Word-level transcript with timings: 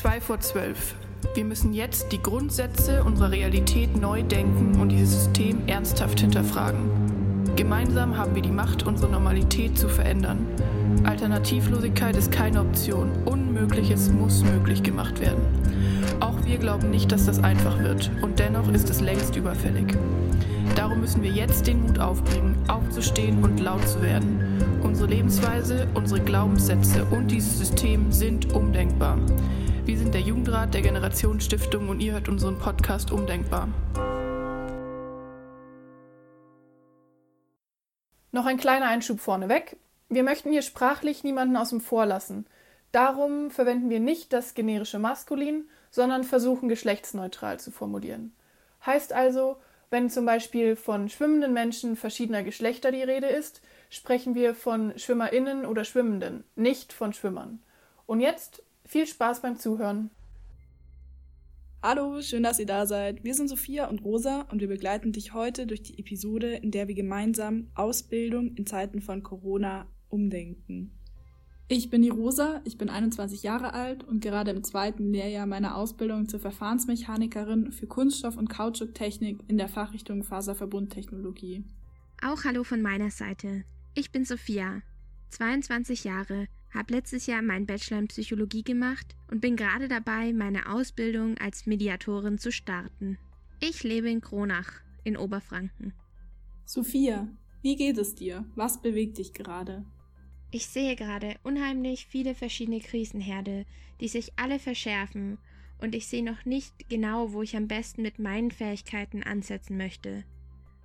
2 0.00 0.20
vor 0.22 0.40
12. 0.40 0.94
Wir 1.34 1.44
müssen 1.44 1.74
jetzt 1.74 2.10
die 2.10 2.22
Grundsätze 2.22 3.04
unserer 3.04 3.32
Realität 3.32 4.00
neu 4.00 4.22
denken 4.22 4.80
und 4.80 4.88
dieses 4.88 5.24
System 5.24 5.60
ernsthaft 5.66 6.20
hinterfragen. 6.20 7.44
Gemeinsam 7.54 8.16
haben 8.16 8.34
wir 8.34 8.40
die 8.40 8.50
Macht, 8.50 8.86
unsere 8.86 9.12
Normalität 9.12 9.76
zu 9.76 9.90
verändern. 9.90 10.46
Alternativlosigkeit 11.04 12.16
ist 12.16 12.32
keine 12.32 12.62
Option. 12.62 13.10
Unmögliches 13.26 14.10
muss 14.10 14.42
möglich 14.42 14.82
gemacht 14.82 15.20
werden. 15.20 15.42
Auch 16.20 16.46
wir 16.46 16.56
glauben 16.56 16.88
nicht, 16.88 17.12
dass 17.12 17.26
das 17.26 17.44
einfach 17.44 17.78
wird. 17.80 18.10
Und 18.22 18.38
dennoch 18.38 18.72
ist 18.72 18.88
es 18.88 19.02
längst 19.02 19.36
überfällig. 19.36 19.98
Darum 20.76 21.00
müssen 21.00 21.22
wir 21.22 21.30
jetzt 21.30 21.66
den 21.66 21.82
Mut 21.82 21.98
aufbringen, 21.98 22.56
aufzustehen 22.68 23.44
und 23.44 23.60
laut 23.60 23.86
zu 23.86 24.00
werden. 24.00 24.40
Unsere 24.82 25.10
Lebensweise, 25.10 25.86
unsere 25.92 26.20
Glaubenssätze 26.20 27.04
und 27.10 27.30
dieses 27.30 27.58
System 27.58 28.10
sind 28.10 28.50
undenkbar. 28.54 29.18
Wir 29.86 29.96
sind 29.96 30.12
der 30.12 30.20
Jugendrat 30.20 30.74
der 30.74 30.82
Generationsstiftung 30.82 31.88
und 31.88 32.00
ihr 32.00 32.12
hört 32.12 32.28
unseren 32.28 32.58
Podcast 32.58 33.10
Umdenkbar. 33.10 33.68
Noch 38.30 38.44
ein 38.44 38.58
kleiner 38.58 38.88
Einschub 38.88 39.20
vorneweg. 39.20 39.78
Wir 40.10 40.22
möchten 40.22 40.52
hier 40.52 40.60
sprachlich 40.62 41.24
niemanden 41.24 41.56
aus 41.56 41.70
dem 41.70 41.80
Vorlassen. 41.80 42.46
Darum 42.92 43.50
verwenden 43.50 43.88
wir 43.88 44.00
nicht 44.00 44.34
das 44.34 44.52
generische 44.52 44.98
Maskulin, 44.98 45.68
sondern 45.90 46.24
versuchen 46.24 46.68
geschlechtsneutral 46.68 47.58
zu 47.58 47.70
formulieren. 47.70 48.34
Heißt 48.84 49.14
also, 49.14 49.56
wenn 49.88 50.10
zum 50.10 50.26
Beispiel 50.26 50.76
von 50.76 51.08
schwimmenden 51.08 51.54
Menschen 51.54 51.96
verschiedener 51.96 52.42
Geschlechter 52.42 52.92
die 52.92 53.02
Rede 53.02 53.28
ist, 53.28 53.62
sprechen 53.88 54.34
wir 54.34 54.54
von 54.54 54.92
SchwimmerInnen 54.98 55.64
oder 55.64 55.84
Schwimmenden, 55.84 56.44
nicht 56.54 56.92
von 56.92 57.14
Schwimmern. 57.14 57.62
Und 58.06 58.20
jetzt 58.20 58.62
viel 58.90 59.06
Spaß 59.06 59.40
beim 59.40 59.56
Zuhören. 59.56 60.10
Hallo, 61.80 62.20
schön, 62.22 62.42
dass 62.42 62.58
ihr 62.58 62.66
da 62.66 62.86
seid. 62.86 63.22
Wir 63.22 63.34
sind 63.34 63.48
Sophia 63.48 63.88
und 63.88 64.04
Rosa 64.04 64.42
und 64.50 64.60
wir 64.60 64.66
begleiten 64.66 65.12
dich 65.12 65.32
heute 65.32 65.68
durch 65.68 65.82
die 65.82 65.98
Episode, 66.00 66.54
in 66.54 66.72
der 66.72 66.88
wir 66.88 66.96
gemeinsam 66.96 67.68
Ausbildung 67.76 68.56
in 68.56 68.66
Zeiten 68.66 69.00
von 69.00 69.22
Corona 69.22 69.86
umdenken. 70.08 70.90
Ich 71.68 71.88
bin 71.88 72.02
die 72.02 72.08
Rosa, 72.08 72.62
ich 72.64 72.78
bin 72.78 72.90
21 72.90 73.44
Jahre 73.44 73.74
alt 73.74 74.02
und 74.02 74.22
gerade 74.22 74.50
im 74.50 74.64
zweiten 74.64 75.12
Lehrjahr 75.12 75.46
meiner 75.46 75.76
Ausbildung 75.76 76.28
zur 76.28 76.40
Verfahrensmechanikerin 76.40 77.70
für 77.70 77.86
Kunststoff- 77.86 78.36
und 78.36 78.50
Kautschuktechnik 78.50 79.38
in 79.46 79.56
der 79.56 79.68
Fachrichtung 79.68 80.24
Faserverbundtechnologie. 80.24 81.64
Auch 82.22 82.42
hallo 82.42 82.64
von 82.64 82.82
meiner 82.82 83.12
Seite. 83.12 83.62
Ich 83.94 84.10
bin 84.10 84.24
Sophia, 84.24 84.82
22 85.30 86.02
Jahre, 86.02 86.48
habe 86.74 86.94
letztes 86.94 87.26
Jahr 87.26 87.42
meinen 87.42 87.66
Bachelor 87.66 87.98
in 87.98 88.08
Psychologie 88.08 88.62
gemacht 88.62 89.14
und 89.30 89.40
bin 89.40 89.56
gerade 89.56 89.88
dabei, 89.88 90.32
meine 90.32 90.70
Ausbildung 90.70 91.36
als 91.38 91.66
Mediatorin 91.66 92.38
zu 92.38 92.52
starten. 92.52 93.18
Ich 93.60 93.82
lebe 93.82 94.10
in 94.10 94.20
Kronach 94.20 94.80
in 95.04 95.16
Oberfranken. 95.16 95.92
Sophia, 96.64 97.28
wie 97.62 97.76
geht 97.76 97.98
es 97.98 98.14
dir? 98.14 98.44
Was 98.54 98.80
bewegt 98.80 99.18
dich 99.18 99.32
gerade? 99.32 99.84
Ich 100.50 100.66
sehe 100.66 100.96
gerade 100.96 101.36
unheimlich 101.42 102.06
viele 102.06 102.34
verschiedene 102.34 102.80
Krisenherde, 102.80 103.66
die 104.00 104.08
sich 104.08 104.32
alle 104.36 104.58
verschärfen, 104.58 105.38
und 105.80 105.94
ich 105.94 106.08
sehe 106.08 106.24
noch 106.24 106.44
nicht 106.44 106.90
genau, 106.90 107.32
wo 107.32 107.42
ich 107.42 107.56
am 107.56 107.66
besten 107.66 108.02
mit 108.02 108.18
meinen 108.18 108.50
Fähigkeiten 108.50 109.22
ansetzen 109.22 109.76
möchte. 109.76 110.24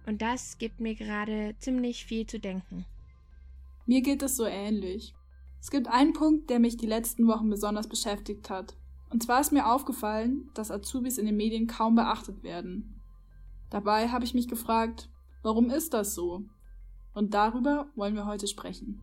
Und 0.06 0.22
das 0.22 0.58
gibt 0.58 0.80
mir 0.80 0.96
gerade 0.96 1.56
ziemlich 1.60 2.06
viel 2.06 2.26
zu 2.26 2.40
denken. 2.40 2.86
Mir 3.86 4.02
geht 4.02 4.22
es 4.22 4.38
so 4.38 4.46
ähnlich. 4.46 5.14
Es 5.66 5.72
gibt 5.72 5.88
einen 5.88 6.14
Punkt, 6.14 6.52
der 6.52 6.60
mich 6.60 6.78
die 6.78 6.86
letzten 6.86 7.26
Wochen 7.26 7.50
besonders 7.50 7.90
beschäftigt 7.90 8.52
hat. 8.52 8.78
Und 9.10 9.24
zwar 9.24 9.42
ist 9.42 9.52
mir 9.52 9.66
aufgefallen, 9.66 10.52
dass 10.54 10.70
Azubis 10.70 11.18
in 11.18 11.26
den 11.26 11.38
Medien 11.38 11.66
kaum 11.66 11.96
beachtet 11.96 12.44
werden. 12.44 13.02
Dabei 13.72 14.10
habe 14.10 14.26
ich 14.26 14.36
mich 14.36 14.48
gefragt, 14.48 15.10
warum 15.42 15.72
ist 15.72 15.96
das 15.96 16.14
so? 16.14 16.44
Und 17.16 17.34
darüber 17.34 17.90
wollen 17.96 18.14
wir 18.14 18.28
heute 18.28 18.46
sprechen. 18.46 19.02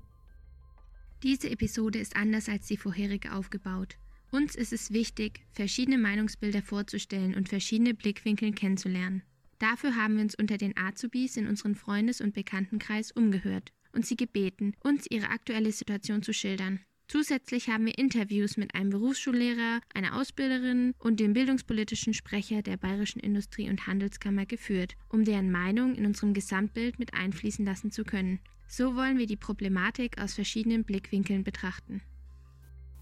Diese 1.24 1.50
Episode 1.50 1.98
ist 1.98 2.14
anders 2.14 2.48
als 2.48 2.68
die 2.68 2.76
vorherige 2.76 3.32
aufgebaut. 3.32 3.96
Uns 4.30 4.54
ist 4.54 4.72
es 4.72 4.92
wichtig, 4.92 5.44
verschiedene 5.50 5.98
Meinungsbilder 5.98 6.62
vorzustellen 6.62 7.34
und 7.34 7.48
verschiedene 7.48 7.92
Blickwinkel 7.92 8.52
kennenzulernen. 8.52 9.24
Dafür 9.58 9.96
haben 9.96 10.14
wir 10.14 10.22
uns 10.22 10.36
unter 10.36 10.58
den 10.58 10.76
Azubis 10.76 11.36
in 11.36 11.48
unserem 11.48 11.74
Freundes- 11.74 12.20
und 12.20 12.34
Bekanntenkreis 12.34 13.10
umgehört 13.10 13.72
und 13.92 14.06
sie 14.06 14.16
gebeten, 14.16 14.74
uns 14.82 15.06
ihre 15.10 15.30
aktuelle 15.30 15.72
Situation 15.72 16.22
zu 16.22 16.32
schildern. 16.32 16.80
Zusätzlich 17.12 17.68
haben 17.68 17.84
wir 17.84 17.98
Interviews 17.98 18.56
mit 18.56 18.74
einem 18.74 18.88
Berufsschullehrer, 18.88 19.80
einer 19.92 20.16
Ausbilderin 20.18 20.94
und 20.98 21.20
dem 21.20 21.34
bildungspolitischen 21.34 22.14
Sprecher 22.14 22.62
der 22.62 22.78
Bayerischen 22.78 23.20
Industrie- 23.20 23.68
und 23.68 23.86
Handelskammer 23.86 24.46
geführt, 24.46 24.94
um 25.10 25.24
deren 25.24 25.50
Meinung 25.50 25.94
in 25.94 26.06
unserem 26.06 26.32
Gesamtbild 26.32 26.98
mit 26.98 27.12
einfließen 27.12 27.66
lassen 27.66 27.90
zu 27.90 28.04
können. 28.04 28.40
So 28.66 28.96
wollen 28.96 29.18
wir 29.18 29.26
die 29.26 29.36
Problematik 29.36 30.18
aus 30.22 30.32
verschiedenen 30.32 30.84
Blickwinkeln 30.84 31.44
betrachten. 31.44 32.00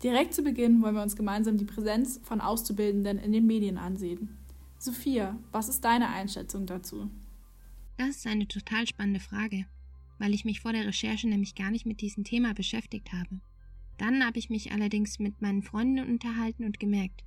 Direkt 0.02 0.34
zu 0.34 0.42
Beginn 0.42 0.82
wollen 0.82 0.96
wir 0.96 1.02
uns 1.02 1.14
gemeinsam 1.14 1.56
die 1.56 1.64
Präsenz 1.64 2.20
von 2.24 2.40
Auszubildenden 2.40 3.18
in 3.18 3.30
den 3.30 3.46
Medien 3.46 3.78
ansehen. 3.78 4.36
Sophia, 4.78 5.38
was 5.52 5.68
ist 5.68 5.84
deine 5.84 6.08
Einschätzung 6.08 6.66
dazu? 6.66 7.08
Das 7.96 8.08
ist 8.08 8.26
eine 8.26 8.48
total 8.48 8.88
spannende 8.88 9.20
Frage 9.20 9.66
weil 10.20 10.34
ich 10.34 10.44
mich 10.44 10.60
vor 10.60 10.72
der 10.72 10.86
Recherche 10.86 11.26
nämlich 11.26 11.54
gar 11.54 11.70
nicht 11.70 11.86
mit 11.86 12.02
diesem 12.02 12.22
Thema 12.22 12.52
beschäftigt 12.52 13.12
habe. 13.12 13.40
Dann 13.96 14.24
habe 14.24 14.38
ich 14.38 14.50
mich 14.50 14.70
allerdings 14.70 15.18
mit 15.18 15.40
meinen 15.40 15.62
Freunden 15.62 16.08
unterhalten 16.08 16.64
und 16.64 16.78
gemerkt, 16.78 17.24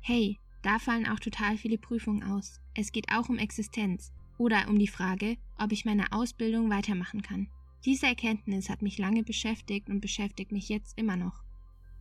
hey, 0.00 0.38
da 0.62 0.78
fallen 0.78 1.08
auch 1.08 1.18
total 1.18 1.56
viele 1.56 1.78
Prüfungen 1.78 2.22
aus. 2.22 2.60
Es 2.74 2.92
geht 2.92 3.10
auch 3.10 3.28
um 3.28 3.38
Existenz 3.38 4.12
oder 4.38 4.68
um 4.68 4.78
die 4.78 4.88
Frage, 4.88 5.36
ob 5.58 5.72
ich 5.72 5.84
meine 5.84 6.12
Ausbildung 6.12 6.70
weitermachen 6.70 7.22
kann. 7.22 7.48
Diese 7.84 8.06
Erkenntnis 8.06 8.68
hat 8.68 8.82
mich 8.82 8.98
lange 8.98 9.22
beschäftigt 9.22 9.88
und 9.88 10.00
beschäftigt 10.00 10.52
mich 10.52 10.68
jetzt 10.68 10.98
immer 10.98 11.16
noch. 11.16 11.42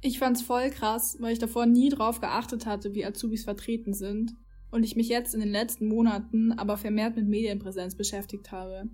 Ich 0.01 0.19
fand's 0.19 0.41
voll 0.41 0.69
krass, 0.71 1.17
weil 1.21 1.33
ich 1.33 1.39
davor 1.39 1.65
nie 1.65 1.89
drauf 1.89 2.19
geachtet 2.19 2.65
hatte, 2.65 2.93
wie 2.93 3.05
Azubis 3.05 3.45
vertreten 3.45 3.93
sind 3.93 4.33
und 4.71 4.83
ich 4.83 4.97
mich 4.97 5.07
jetzt 5.07 5.33
in 5.33 5.39
den 5.39 5.51
letzten 5.51 5.87
Monaten 5.87 6.51
aber 6.51 6.77
vermehrt 6.77 7.15
mit 7.15 7.27
Medienpräsenz 7.27 7.95
beschäftigt 7.95 8.51
habe 8.51 8.89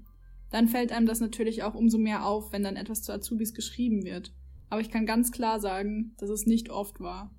dann 0.52 0.68
fällt 0.68 0.92
einem 0.92 1.06
das 1.06 1.20
natürlich 1.20 1.64
auch 1.64 1.76
umso 1.76 1.98
mehr 1.98 2.26
auf, 2.26 2.52
wenn 2.52 2.64
dann 2.64 2.76
etwas 2.76 3.02
zu 3.02 3.12
Azubis 3.12 3.54
geschrieben 3.54 4.04
wird. 4.04 4.34
Aber 4.70 4.82
ich 4.82 4.90
kann 4.90 5.06
ganz 5.06 5.32
klar 5.32 5.60
sagen, 5.60 6.14
dass 6.18 6.30
es 6.30 6.46
nicht 6.46 6.70
oft 6.70 7.00
war. 7.00 7.32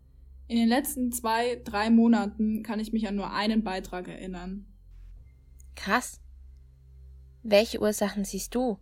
In 0.48 0.56
den 0.56 0.69
letzten 0.69 1.12
zwei, 1.12 1.60
drei 1.65 1.91
Monaten 1.91 2.62
kann 2.62 2.81
ich 2.81 2.93
mich 2.93 3.06
an 3.06 3.15
nur 3.15 3.32
einen 3.32 3.62
Beitrag 3.62 4.09
erinnern. 4.09 4.66
Krass. 5.76 6.20
Welche 7.43 7.81
Ursachen 7.81 8.25
siehst 8.25 8.54
du? 8.54 8.78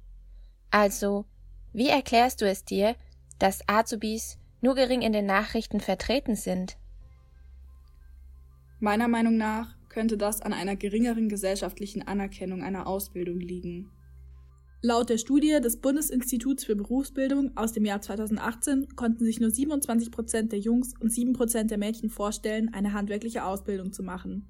Also, 0.70 1.26
wie 1.72 1.88
erklärst 1.88 2.40
du 2.40 2.48
es 2.48 2.64
dir, 2.64 2.96
dass 3.38 3.68
Azubis 3.68 4.38
nur 4.60 4.74
gering 4.74 5.02
in 5.02 5.12
den 5.12 5.26
Nachrichten 5.26 5.80
vertreten 5.80 6.34
sind? 6.34 6.78
Meiner 8.80 9.08
Meinung 9.08 9.36
nach 9.36 9.76
könnte 9.88 10.16
das 10.16 10.40
an 10.40 10.52
einer 10.52 10.76
geringeren 10.76 11.28
gesellschaftlichen 11.28 12.06
Anerkennung 12.06 12.62
einer 12.62 12.86
Ausbildung 12.86 13.40
liegen. 13.40 13.90
Laut 14.80 15.10
der 15.10 15.18
Studie 15.18 15.58
des 15.60 15.80
Bundesinstituts 15.80 16.64
für 16.64 16.76
Berufsbildung 16.76 17.56
aus 17.56 17.72
dem 17.72 17.84
Jahr 17.84 18.00
2018 18.00 18.94
konnten 18.94 19.24
sich 19.24 19.40
nur 19.40 19.50
27 19.50 20.12
Prozent 20.12 20.52
der 20.52 20.60
Jungs 20.60 20.94
und 21.00 21.12
7 21.12 21.32
Prozent 21.32 21.72
der 21.72 21.78
Mädchen 21.78 22.10
vorstellen, 22.10 22.72
eine 22.72 22.92
handwerkliche 22.92 23.44
Ausbildung 23.44 23.92
zu 23.92 24.04
machen. 24.04 24.48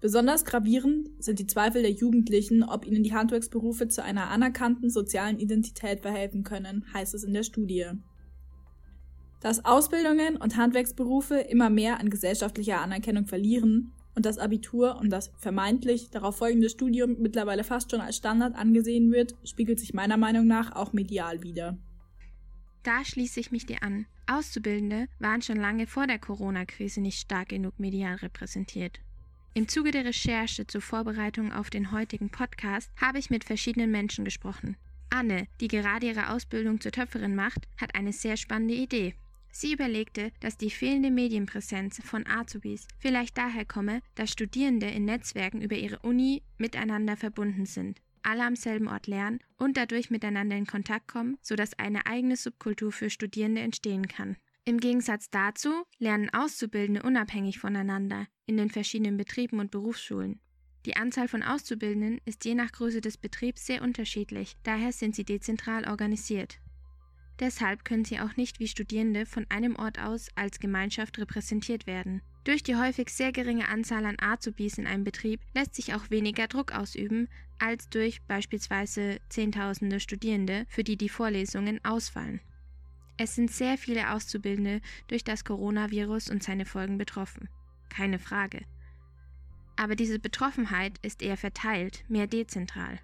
Besonders 0.00 0.44
gravierend 0.44 1.08
sind 1.18 1.40
die 1.40 1.46
Zweifel 1.48 1.82
der 1.82 1.90
Jugendlichen, 1.90 2.62
ob 2.62 2.86
ihnen 2.86 3.02
die 3.02 3.14
Handwerksberufe 3.14 3.88
zu 3.88 4.04
einer 4.04 4.30
anerkannten 4.30 4.90
sozialen 4.90 5.40
Identität 5.40 6.02
verhelfen 6.02 6.44
können, 6.44 6.84
heißt 6.94 7.14
es 7.14 7.24
in 7.24 7.34
der 7.34 7.42
Studie. 7.42 7.86
Dass 9.40 9.64
Ausbildungen 9.64 10.36
und 10.36 10.56
Handwerksberufe 10.56 11.36
immer 11.36 11.68
mehr 11.68 11.98
an 11.98 12.10
gesellschaftlicher 12.10 12.80
Anerkennung 12.80 13.26
verlieren, 13.26 13.93
und 14.14 14.26
das 14.26 14.38
Abitur 14.38 14.96
und 15.00 15.10
das 15.10 15.30
vermeintlich 15.38 16.10
darauf 16.10 16.36
folgende 16.36 16.68
Studium 16.68 17.16
mittlerweile 17.20 17.64
fast 17.64 17.90
schon 17.90 18.00
als 18.00 18.16
Standard 18.16 18.54
angesehen 18.56 19.12
wird, 19.12 19.34
spiegelt 19.44 19.80
sich 19.80 19.94
meiner 19.94 20.16
Meinung 20.16 20.46
nach 20.46 20.74
auch 20.74 20.92
medial 20.92 21.42
wider. 21.42 21.76
Da 22.82 23.04
schließe 23.04 23.40
ich 23.40 23.50
mich 23.50 23.66
dir 23.66 23.82
an. 23.82 24.06
Auszubildende 24.26 25.08
waren 25.18 25.42
schon 25.42 25.56
lange 25.56 25.86
vor 25.86 26.06
der 26.06 26.18
Corona-Krise 26.18 27.00
nicht 27.00 27.18
stark 27.18 27.48
genug 27.48 27.78
medial 27.78 28.16
repräsentiert. 28.16 29.00
Im 29.54 29.68
Zuge 29.68 29.90
der 29.90 30.04
Recherche 30.04 30.66
zur 30.66 30.80
Vorbereitung 30.80 31.52
auf 31.52 31.70
den 31.70 31.92
heutigen 31.92 32.30
Podcast 32.30 32.90
habe 33.00 33.18
ich 33.18 33.30
mit 33.30 33.44
verschiedenen 33.44 33.90
Menschen 33.90 34.24
gesprochen. 34.24 34.76
Anne, 35.10 35.46
die 35.60 35.68
gerade 35.68 36.06
ihre 36.06 36.30
Ausbildung 36.30 36.80
zur 36.80 36.90
Töpferin 36.90 37.36
macht, 37.36 37.68
hat 37.76 37.94
eine 37.94 38.12
sehr 38.12 38.36
spannende 38.36 38.74
Idee. 38.74 39.14
Sie 39.56 39.72
überlegte, 39.72 40.32
dass 40.40 40.56
die 40.56 40.68
fehlende 40.68 41.12
Medienpräsenz 41.12 42.02
von 42.04 42.26
Azubis 42.26 42.88
vielleicht 42.98 43.38
daher 43.38 43.64
komme, 43.64 44.00
dass 44.16 44.32
Studierende 44.32 44.86
in 44.86 45.04
Netzwerken 45.04 45.62
über 45.62 45.76
ihre 45.76 46.00
Uni 46.00 46.42
miteinander 46.58 47.16
verbunden 47.16 47.64
sind, 47.64 48.02
alle 48.24 48.42
am 48.42 48.56
selben 48.56 48.88
Ort 48.88 49.06
lernen 49.06 49.38
und 49.56 49.76
dadurch 49.76 50.10
miteinander 50.10 50.56
in 50.56 50.66
Kontakt 50.66 51.06
kommen, 51.06 51.38
sodass 51.40 51.78
eine 51.78 52.04
eigene 52.06 52.36
Subkultur 52.36 52.90
für 52.90 53.10
Studierende 53.10 53.60
entstehen 53.60 54.08
kann. 54.08 54.36
Im 54.64 54.80
Gegensatz 54.80 55.30
dazu 55.30 55.84
lernen 55.98 56.30
Auszubildende 56.34 57.02
unabhängig 57.02 57.60
voneinander 57.60 58.26
in 58.46 58.56
den 58.56 58.70
verschiedenen 58.70 59.16
Betrieben 59.16 59.60
und 59.60 59.70
Berufsschulen. 59.70 60.40
Die 60.84 60.96
Anzahl 60.96 61.28
von 61.28 61.44
Auszubildenden 61.44 62.20
ist 62.24 62.44
je 62.44 62.56
nach 62.56 62.72
Größe 62.72 63.00
des 63.00 63.18
Betriebs 63.18 63.66
sehr 63.66 63.82
unterschiedlich, 63.82 64.56
daher 64.64 64.90
sind 64.90 65.14
sie 65.14 65.24
dezentral 65.24 65.88
organisiert. 65.88 66.58
Deshalb 67.40 67.84
können 67.84 68.04
sie 68.04 68.20
auch 68.20 68.36
nicht 68.36 68.60
wie 68.60 68.68
Studierende 68.68 69.26
von 69.26 69.46
einem 69.48 69.76
Ort 69.76 69.98
aus 69.98 70.28
als 70.36 70.60
Gemeinschaft 70.60 71.18
repräsentiert 71.18 71.86
werden. 71.86 72.22
Durch 72.44 72.62
die 72.62 72.76
häufig 72.76 73.08
sehr 73.08 73.32
geringe 73.32 73.68
Anzahl 73.68 74.04
an 74.04 74.16
Azubis 74.20 74.78
in 74.78 74.86
einem 74.86 75.02
Betrieb 75.02 75.40
lässt 75.54 75.74
sich 75.74 75.94
auch 75.94 76.10
weniger 76.10 76.46
Druck 76.46 76.72
ausüben 76.72 77.28
als 77.58 77.88
durch 77.88 78.22
beispielsweise 78.22 79.18
Zehntausende 79.30 79.98
Studierende, 79.98 80.66
für 80.68 80.84
die 80.84 80.96
die 80.96 81.08
Vorlesungen 81.08 81.82
ausfallen. 81.84 82.40
Es 83.16 83.34
sind 83.34 83.50
sehr 83.50 83.78
viele 83.78 84.10
Auszubildende 84.10 84.80
durch 85.08 85.24
das 85.24 85.44
Coronavirus 85.44 86.30
und 86.30 86.42
seine 86.42 86.66
Folgen 86.66 86.98
betroffen. 86.98 87.48
Keine 87.88 88.18
Frage. 88.18 88.62
Aber 89.76 89.96
diese 89.96 90.18
Betroffenheit 90.18 90.98
ist 91.02 91.22
eher 91.22 91.36
verteilt, 91.36 92.04
mehr 92.08 92.26
dezentral. 92.26 92.98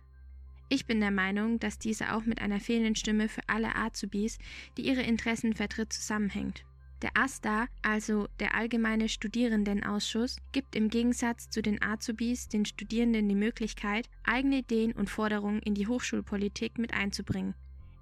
Ich 0.73 0.87
bin 0.87 1.01
der 1.01 1.11
Meinung, 1.11 1.59
dass 1.59 1.81
diese 1.81 2.15
auch 2.15 2.25
mit 2.25 2.41
einer 2.41 2.61
fehlenden 2.61 2.95
Stimme 2.95 3.29
für 3.29 3.43
alle 3.49 3.75
Azubis, 3.75 4.39
die 4.77 4.83
ihre 4.83 5.03
Interessen 5.03 5.53
vertritt, 5.53 5.93
zusammenhängt. 5.93 6.65
Der 7.03 7.11
AStA, 7.15 7.67
also 7.83 8.29
der 8.39 8.55
Allgemeine 8.55 9.09
Studierendenausschuss, 9.09 10.37
gibt 10.53 10.77
im 10.77 10.89
Gegensatz 10.89 11.51
zu 11.51 11.61
den 11.61 11.83
Azubis 11.83 12.47
den 12.47 12.65
Studierenden 12.65 13.29
die 13.29 13.35
Möglichkeit, 13.35 14.09
eigene 14.23 14.59
Ideen 14.59 14.93
und 14.93 15.11
Forderungen 15.11 15.61
in 15.61 15.75
die 15.75 15.89
Hochschulpolitik 15.89 16.79
mit 16.79 16.95
einzubringen. 16.95 17.55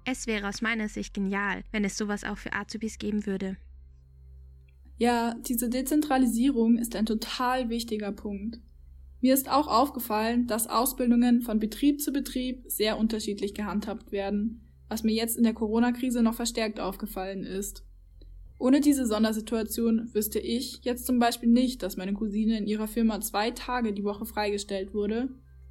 Es 0.05 0.27
wäre 0.27 0.47
aus 0.47 0.61
meiner 0.61 0.89
Sicht 0.89 1.15
genial, 1.15 1.63
wenn 1.71 1.85
es 1.85 1.97
sowas 1.97 2.23
auch 2.23 2.37
für 2.37 2.53
Azubis 2.53 2.99
geben 2.99 3.25
würde. 3.25 3.57
Ja, 4.97 5.33
diese 5.47 5.69
Dezentralisierung 5.69 6.77
ist 6.77 6.95
ein 6.95 7.07
total 7.07 7.69
wichtiger 7.69 8.11
Punkt. 8.11 8.59
Mir 9.21 9.33
ist 9.33 9.51
auch 9.51 9.67
aufgefallen, 9.67 10.47
dass 10.47 10.67
Ausbildungen 10.67 11.41
von 11.41 11.59
Betrieb 11.59 12.01
zu 12.01 12.13
Betrieb 12.13 12.63
sehr 12.67 12.97
unterschiedlich 12.97 13.53
gehandhabt 13.53 14.11
werden, 14.11 14.61
was 14.87 15.03
mir 15.03 15.13
jetzt 15.13 15.37
in 15.37 15.43
der 15.43 15.53
Corona-Krise 15.53 16.23
noch 16.23 16.35
verstärkt 16.35 16.79
aufgefallen 16.79 17.43
ist. 17.43 17.83
Ohne 18.59 18.81
diese 18.81 19.05
Sondersituation 19.05 20.13
wüsste 20.13 20.39
ich 20.39 20.79
jetzt 20.83 21.05
zum 21.05 21.19
Beispiel 21.19 21.49
nicht, 21.49 21.83
dass 21.83 21.97
meine 21.97 22.13
Cousine 22.13 22.57
in 22.57 22.67
ihrer 22.67 22.87
Firma 22.87 23.19
zwei 23.21 23.51
Tage 23.51 23.93
die 23.93 24.03
Woche 24.03 24.25
freigestellt 24.25 24.93
wurde, 24.93 25.29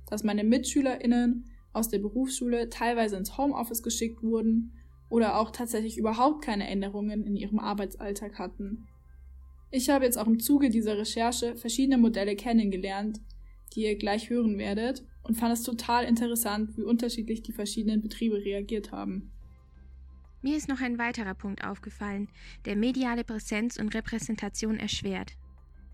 dass 0.09 0.25
meine 0.25 0.45
MitschülerInnen 0.45 1.51
aus 1.73 1.89
der 1.89 1.99
Berufsschule 1.99 2.69
teilweise 2.71 3.17
ins 3.17 3.37
Homeoffice 3.37 3.83
geschickt 3.83 4.23
wurden 4.23 4.73
oder 5.11 5.39
auch 5.39 5.51
tatsächlich 5.51 5.99
überhaupt 5.99 6.43
keine 6.45 6.67
Änderungen 6.67 7.25
in 7.25 7.37
ihrem 7.37 7.59
Arbeitsalltag 7.59 8.39
hatten. 8.39 8.87
Ich 9.71 9.91
habe 9.91 10.05
jetzt 10.05 10.17
auch 10.19 10.27
im 10.27 10.39
Zuge 10.39 10.71
dieser 10.71 10.97
Recherche 10.97 11.57
verschiedene 11.57 11.99
Modelle 11.99 12.37
kennengelernt, 12.37 13.21
die 13.75 13.85
ihr 13.85 13.97
gleich 13.97 14.31
hören 14.31 14.59
werdet, 14.59 15.05
und 15.23 15.37
fand 15.37 15.53
es 15.53 15.63
total 15.63 16.05
interessant, 16.05 16.77
wie 16.77 16.83
unterschiedlich 16.83 17.43
die 17.43 17.53
verschiedenen 17.53 18.01
Betriebe 18.01 18.37
reagiert 18.37 18.93
haben. 18.93 19.31
Mir 20.41 20.57
ist 20.57 20.69
noch 20.69 20.81
ein 20.81 20.99
weiterer 20.99 21.35
Punkt 21.35 21.65
aufgefallen, 21.65 22.29
der 22.65 22.77
mediale 22.77 23.25
Präsenz 23.25 23.77
und 23.77 23.95
Repräsentation 23.95 24.79
erschwert. 24.79 25.33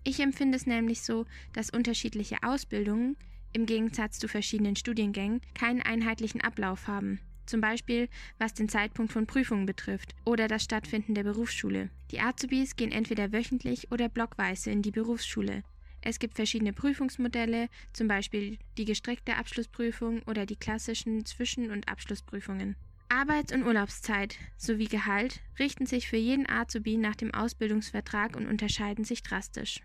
Ich 0.03 0.19
empfinde 0.19 0.55
es 0.55 0.67
nämlich 0.67 1.01
so, 1.01 1.25
dass 1.53 1.71
unterschiedliche 1.71 2.37
Ausbildungen, 2.43 3.17
im 3.53 3.65
Gegensatz 3.65 4.19
zu 4.19 4.27
verschiedenen 4.27 4.75
Studiengängen, 4.75 5.41
keinen 5.55 5.81
einheitlichen 5.81 6.41
Ablauf 6.41 6.87
haben. 6.87 7.19
Zum 7.45 7.61
Beispiel 7.61 8.09
was 8.37 8.53
den 8.53 8.69
Zeitpunkt 8.69 9.11
von 9.11 9.27
Prüfungen 9.27 9.65
betrifft 9.65 10.15
oder 10.25 10.47
das 10.47 10.63
Stattfinden 10.63 11.15
der 11.15 11.23
Berufsschule. 11.23 11.89
Die 12.11 12.19
Azubis 12.19 12.75
gehen 12.75 12.91
entweder 12.91 13.31
wöchentlich 13.31 13.91
oder 13.91 14.09
blockweise 14.09 14.71
in 14.71 14.81
die 14.81 14.91
Berufsschule. 14.91 15.63
Es 16.05 16.19
gibt 16.19 16.35
verschiedene 16.35 16.71
Prüfungsmodelle, 16.71 17.67
zum 17.91 18.07
Beispiel 18.07 18.59
die 18.77 18.85
gestreckte 18.85 19.37
Abschlussprüfung 19.37 20.21
oder 20.27 20.45
die 20.45 20.55
klassischen 20.55 21.25
Zwischen- 21.25 21.71
und 21.71 21.89
Abschlussprüfungen. 21.89 22.75
Arbeits- 23.09 23.51
und 23.51 23.63
Urlaubszeit 23.63 24.37
sowie 24.55 24.85
Gehalt 24.85 25.41
richten 25.57 25.87
sich 25.87 26.07
für 26.07 26.17
jeden 26.17 26.47
Azubi 26.47 26.97
nach 26.97 27.15
dem 27.15 27.33
Ausbildungsvertrag 27.33 28.35
und 28.35 28.45
unterscheiden 28.45 29.03
sich 29.03 29.23
drastisch. 29.23 29.81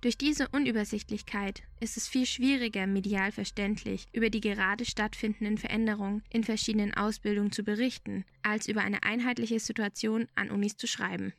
Durch 0.00 0.18
diese 0.18 0.48
Unübersichtlichkeit 0.48 1.62
ist 1.78 1.96
es 1.96 2.08
viel 2.08 2.26
schwieriger, 2.26 2.88
medial 2.88 3.30
verständlich 3.30 4.08
über 4.12 4.28
die 4.28 4.40
gerade 4.40 4.84
stattfindenden 4.84 5.56
Veränderungen 5.56 6.24
in 6.30 6.42
verschiedenen 6.42 6.94
Ausbildungen 6.94 7.52
zu 7.52 7.62
berichten, 7.62 8.24
als 8.42 8.66
über 8.66 8.80
eine 8.80 9.04
einheitliche 9.04 9.60
Situation 9.60 10.26
an 10.34 10.50
Unis 10.50 10.76
zu 10.76 10.88
schreiben. 10.88 11.32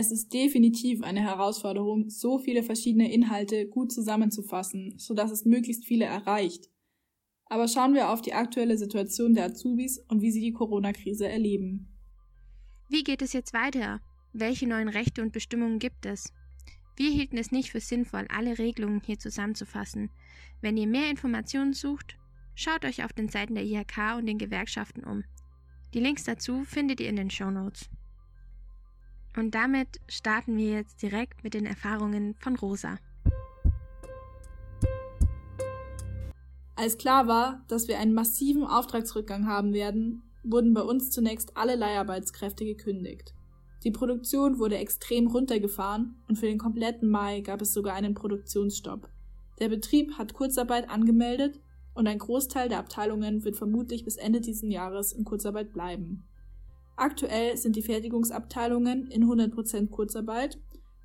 Es 0.00 0.12
ist 0.12 0.32
definitiv 0.32 1.02
eine 1.02 1.22
Herausforderung, 1.22 2.08
so 2.08 2.38
viele 2.38 2.62
verschiedene 2.62 3.12
Inhalte 3.12 3.66
gut 3.66 3.90
zusammenzufassen, 3.90 4.96
sodass 4.96 5.32
es 5.32 5.44
möglichst 5.44 5.86
viele 5.86 6.04
erreicht. 6.04 6.70
Aber 7.46 7.66
schauen 7.66 7.94
wir 7.94 8.10
auf 8.10 8.22
die 8.22 8.32
aktuelle 8.32 8.78
Situation 8.78 9.34
der 9.34 9.46
Azubis 9.46 9.98
und 10.06 10.22
wie 10.22 10.30
sie 10.30 10.40
die 10.40 10.52
Corona-Krise 10.52 11.26
erleben. 11.26 11.98
Wie 12.88 13.02
geht 13.02 13.22
es 13.22 13.32
jetzt 13.32 13.52
weiter? 13.52 14.00
Welche 14.32 14.68
neuen 14.68 14.88
Rechte 14.88 15.20
und 15.20 15.32
Bestimmungen 15.32 15.80
gibt 15.80 16.06
es? 16.06 16.32
Wir 16.94 17.10
hielten 17.10 17.36
es 17.36 17.50
nicht 17.50 17.72
für 17.72 17.80
sinnvoll, 17.80 18.28
alle 18.28 18.56
Regelungen 18.56 19.02
hier 19.04 19.18
zusammenzufassen. 19.18 20.10
Wenn 20.60 20.76
ihr 20.76 20.86
mehr 20.86 21.10
Informationen 21.10 21.72
sucht, 21.72 22.16
schaut 22.54 22.84
euch 22.84 23.02
auf 23.04 23.12
den 23.12 23.30
Seiten 23.30 23.56
der 23.56 23.64
IHK 23.64 24.16
und 24.16 24.26
den 24.26 24.38
Gewerkschaften 24.38 25.02
um. 25.02 25.24
Die 25.92 26.00
Links 26.00 26.22
dazu 26.22 26.62
findet 26.62 27.00
ihr 27.00 27.08
in 27.08 27.16
den 27.16 27.30
Show 27.30 27.50
Notes. 27.50 27.90
Und 29.38 29.54
damit 29.54 30.00
starten 30.08 30.56
wir 30.56 30.72
jetzt 30.72 31.00
direkt 31.00 31.44
mit 31.44 31.54
den 31.54 31.64
Erfahrungen 31.64 32.34
von 32.40 32.56
Rosa. 32.56 32.96
Als 36.74 36.98
klar 36.98 37.28
war, 37.28 37.64
dass 37.68 37.86
wir 37.86 38.00
einen 38.00 38.14
massiven 38.14 38.64
Auftragsrückgang 38.64 39.46
haben 39.46 39.72
werden, 39.72 40.24
wurden 40.42 40.74
bei 40.74 40.82
uns 40.82 41.10
zunächst 41.10 41.56
alle 41.56 41.76
Leiharbeitskräfte 41.76 42.64
gekündigt. 42.64 43.32
Die 43.84 43.92
Produktion 43.92 44.58
wurde 44.58 44.78
extrem 44.78 45.28
runtergefahren 45.28 46.16
und 46.26 46.34
für 46.34 46.46
den 46.46 46.58
kompletten 46.58 47.08
Mai 47.08 47.40
gab 47.40 47.62
es 47.62 47.72
sogar 47.72 47.94
einen 47.94 48.14
Produktionsstopp. 48.14 49.08
Der 49.60 49.68
Betrieb 49.68 50.18
hat 50.18 50.34
Kurzarbeit 50.34 50.90
angemeldet 50.90 51.60
und 51.94 52.08
ein 52.08 52.18
Großteil 52.18 52.68
der 52.68 52.80
Abteilungen 52.80 53.44
wird 53.44 53.54
vermutlich 53.54 54.04
bis 54.04 54.16
Ende 54.16 54.40
dieses 54.40 54.68
Jahres 54.68 55.12
in 55.12 55.24
Kurzarbeit 55.24 55.72
bleiben. 55.72 56.27
Aktuell 56.98 57.56
sind 57.56 57.76
die 57.76 57.82
Fertigungsabteilungen 57.82 59.06
in 59.06 59.22
100% 59.22 59.88
Kurzarbeit, 59.88 60.58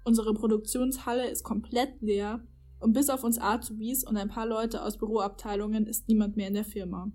unsere 0.04 0.34
Produktionshalle 0.34 1.30
ist 1.30 1.44
komplett 1.44 2.02
leer 2.02 2.44
und 2.80 2.94
bis 2.94 3.12
auf 3.12 3.24
uns 3.24 3.40
Azubis 3.40 4.04
und 4.04 4.18
ein 4.18 4.28
paar 4.28 4.48
Leute 4.48 4.84
aus 4.84 4.98
Büroabteilungen 4.98 5.86
ist 5.86 6.08
niemand 6.08 6.36
mehr 6.36 6.48
in 6.48 6.56
der 6.56 6.64
Firma. 6.64 7.12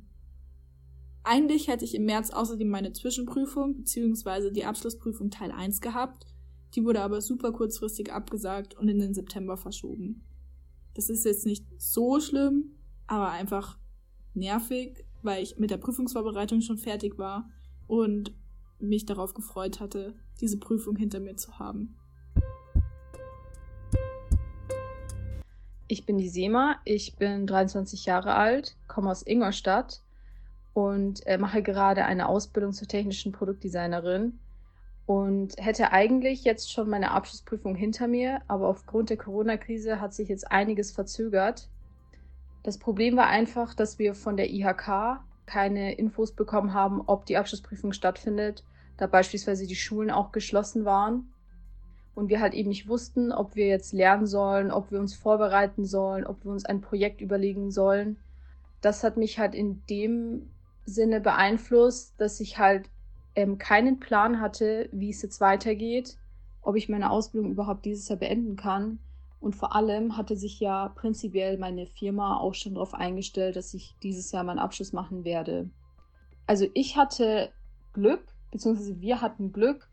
Eigentlich 1.25 1.67
hätte 1.67 1.85
ich 1.85 1.97
im 1.97 2.05
März 2.05 2.31
außerdem 2.31 2.69
meine 2.69 2.93
Zwischenprüfung 2.93 3.75
bzw. 3.79 4.53
die 4.53 4.65
Abschlussprüfung 4.65 5.31
Teil 5.31 5.51
1 5.51 5.81
gehabt, 5.81 6.27
die 6.77 6.85
wurde 6.85 7.03
aber 7.03 7.21
super 7.21 7.51
kurzfristig 7.51 8.13
abgesagt 8.13 8.77
und 8.77 8.89
in 8.89 9.01
den 9.01 9.13
September 9.13 9.57
verschoben. 9.57 10.25
Das 10.95 11.11
ist 11.11 11.25
jetzt 11.25 11.47
nicht 11.47 11.67
so 11.79 12.21
schlimm, 12.21 12.77
aber 13.09 13.31
einfach 13.31 13.77
nervig, 14.35 15.05
weil 15.23 15.43
ich 15.43 15.59
mit 15.59 15.73
der 15.73 15.79
Prüfungsvorbereitung 15.79 16.61
schon 16.61 16.79
fertig 16.79 17.19
war 17.19 17.51
und 17.89 18.33
mich 18.79 19.07
darauf 19.07 19.35
gefreut 19.35 19.81
hatte, 19.81 20.15
diese 20.41 20.59
Prüfung 20.59 20.97
hinter 20.97 21.21
mir 21.21 21.37
zu 21.37 21.59
haben. 21.59 21.97
Ich 25.87 26.05
bin 26.05 26.19
die 26.19 26.29
Sema, 26.29 26.77
ich 26.85 27.17
bin 27.17 27.47
23 27.47 28.05
Jahre 28.05 28.35
alt, 28.35 28.77
komme 28.89 29.11
aus 29.11 29.27
Ingolstadt 29.27 30.03
und 30.75 31.27
äh, 31.27 31.39
mache 31.39 31.63
gerade 31.63 32.05
eine 32.05 32.29
Ausbildung 32.29 32.73
zur 32.73 32.87
technischen 32.87 33.33
Produktdesignerin 33.33 34.39
und 35.07 35.55
hätte 35.57 35.91
eigentlich 35.91 36.45
jetzt 36.45 36.71
schon 36.71 36.91
meine 36.91 37.13
Abschlussprüfung 37.13 37.75
hinter 37.75 38.07
mir, 38.07 38.43
aber 38.47 38.69
aufgrund 38.69 39.09
der 39.09 39.17
Corona-Krise 39.17 40.03
hat 40.03 40.13
sich 40.13 40.29
jetzt 40.29 40.53
einiges 40.53 40.93
verzögert. 40.93 41.71
Das 42.63 42.77
Problem 42.77 43.17
war 43.17 43.29
einfach, 43.29 43.73
dass 43.73 43.99
wir 43.99 44.15
von 44.15 44.37
der 44.37 44.51
IHK 44.51 45.21
keine 45.47 45.95
Infos 45.95 46.33
bekommen 46.33 46.75
haben, 46.75 47.01
ob 47.07 47.25
die 47.25 47.39
Abschlussprüfung 47.39 47.95
stattfindet, 47.95 48.65
da 48.99 49.07
beispielsweise 49.07 49.67
die 49.67 49.77
Schulen 49.77 50.11
auch 50.11 50.33
geschlossen 50.33 50.85
waren 50.85 51.33
und 52.15 52.29
wir 52.29 52.41
halt 52.41 52.53
eben 52.53 52.69
nicht 52.69 52.89
wussten, 52.89 53.33
ob 53.33 53.55
wir 53.55 53.69
jetzt 53.69 53.93
lernen 53.93 54.27
sollen, 54.27 54.71
ob 54.71 54.91
wir 54.91 54.99
uns 54.99 55.15
vorbereiten 55.15 55.85
sollen, 55.85 56.27
ob 56.27 56.45
wir 56.45 56.51
uns 56.51 56.65
ein 56.65 56.81
Projekt 56.81 57.21
überlegen 57.21 57.71
sollen. 57.71 58.19
Das 58.81 59.05
hat 59.05 59.17
mich 59.17 59.39
halt 59.39 59.55
in 59.55 59.83
dem 59.89 60.51
Sinne 60.85 61.21
beeinflusst, 61.21 62.21
dass 62.21 62.41
ich 62.41 62.59
halt 62.59 62.91
ähm, 63.37 63.57
keinen 63.57 64.01
Plan 64.01 64.41
hatte, 64.41 64.89
wie 64.91 65.11
es 65.11 65.23
jetzt 65.23 65.41
weitergeht, 65.41 66.19
ob 66.61 66.75
ich 66.75 66.89
meine 66.89 67.11
Ausbildung 67.11 67.53
überhaupt 67.53 67.85
dieses 67.85 68.09
Jahr 68.09 68.19
beenden 68.19 68.57
kann. 68.57 68.99
Und 69.41 69.55
vor 69.55 69.77
allem 69.77 70.17
hatte 70.17 70.37
sich 70.37 70.59
ja 70.59 70.89
prinzipiell 70.89 71.57
meine 71.57 71.87
Firma 71.87 72.39
auch 72.39 72.55
schon 72.55 72.75
darauf 72.75 72.95
eingestellt, 72.95 73.55
dass 73.55 73.75
ich 73.75 73.95
dieses 74.03 74.33
Jahr 74.33 74.43
meinen 74.43 74.59
Abschluss 74.59 74.93
machen 74.93 75.25
werde. 75.25 75.71
Also 76.47 76.67
ich 76.75 76.97
hatte 76.97 77.53
Glück, 77.93 78.25
beziehungsweise 78.51 79.01
wir 79.01 79.21
hatten 79.21 79.53
Glück, 79.53 79.89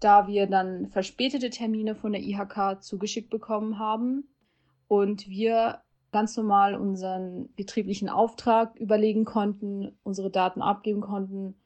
da 0.00 0.26
wir 0.26 0.46
dann 0.46 0.88
verspätete 0.88 1.50
Termine 1.50 1.94
von 1.94 2.12
der 2.12 2.22
IHK 2.22 2.82
zugeschickt 2.82 3.30
bekommen 3.30 3.78
haben 3.78 4.28
und 4.86 5.28
wir 5.28 5.80
ganz 6.12 6.36
normal 6.36 6.74
unseren 6.74 7.52
betrieblichen 7.54 8.08
Auftrag 8.08 8.76
überlegen 8.76 9.24
konnten, 9.24 9.98
unsere 10.04 10.30
Daten 10.30 10.62
abgeben 10.62 11.00
konnten 11.00 11.56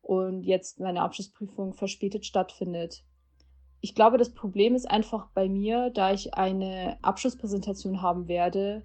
und 0.00 0.44
jetzt 0.44 0.80
meine 0.80 1.02
Abschlussprüfung 1.02 1.74
verspätet 1.74 2.24
stattfindet. 2.24 3.04
Ich 3.82 3.94
glaube, 3.94 4.18
das 4.18 4.32
Problem 4.32 4.74
ist 4.74 4.90
einfach 4.90 5.28
bei 5.34 5.48
mir, 5.48 5.90
da 5.90 6.12
ich 6.12 6.34
eine 6.34 6.98
Abschlusspräsentation 7.02 8.02
haben 8.02 8.28
werde 8.28 8.84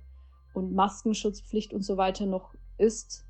und 0.54 0.74
Maskenschutzpflicht 0.74 1.74
und 1.74 1.84
so 1.84 1.98
weiter 1.98 2.26
noch 2.26 2.54
ist, 2.78 3.26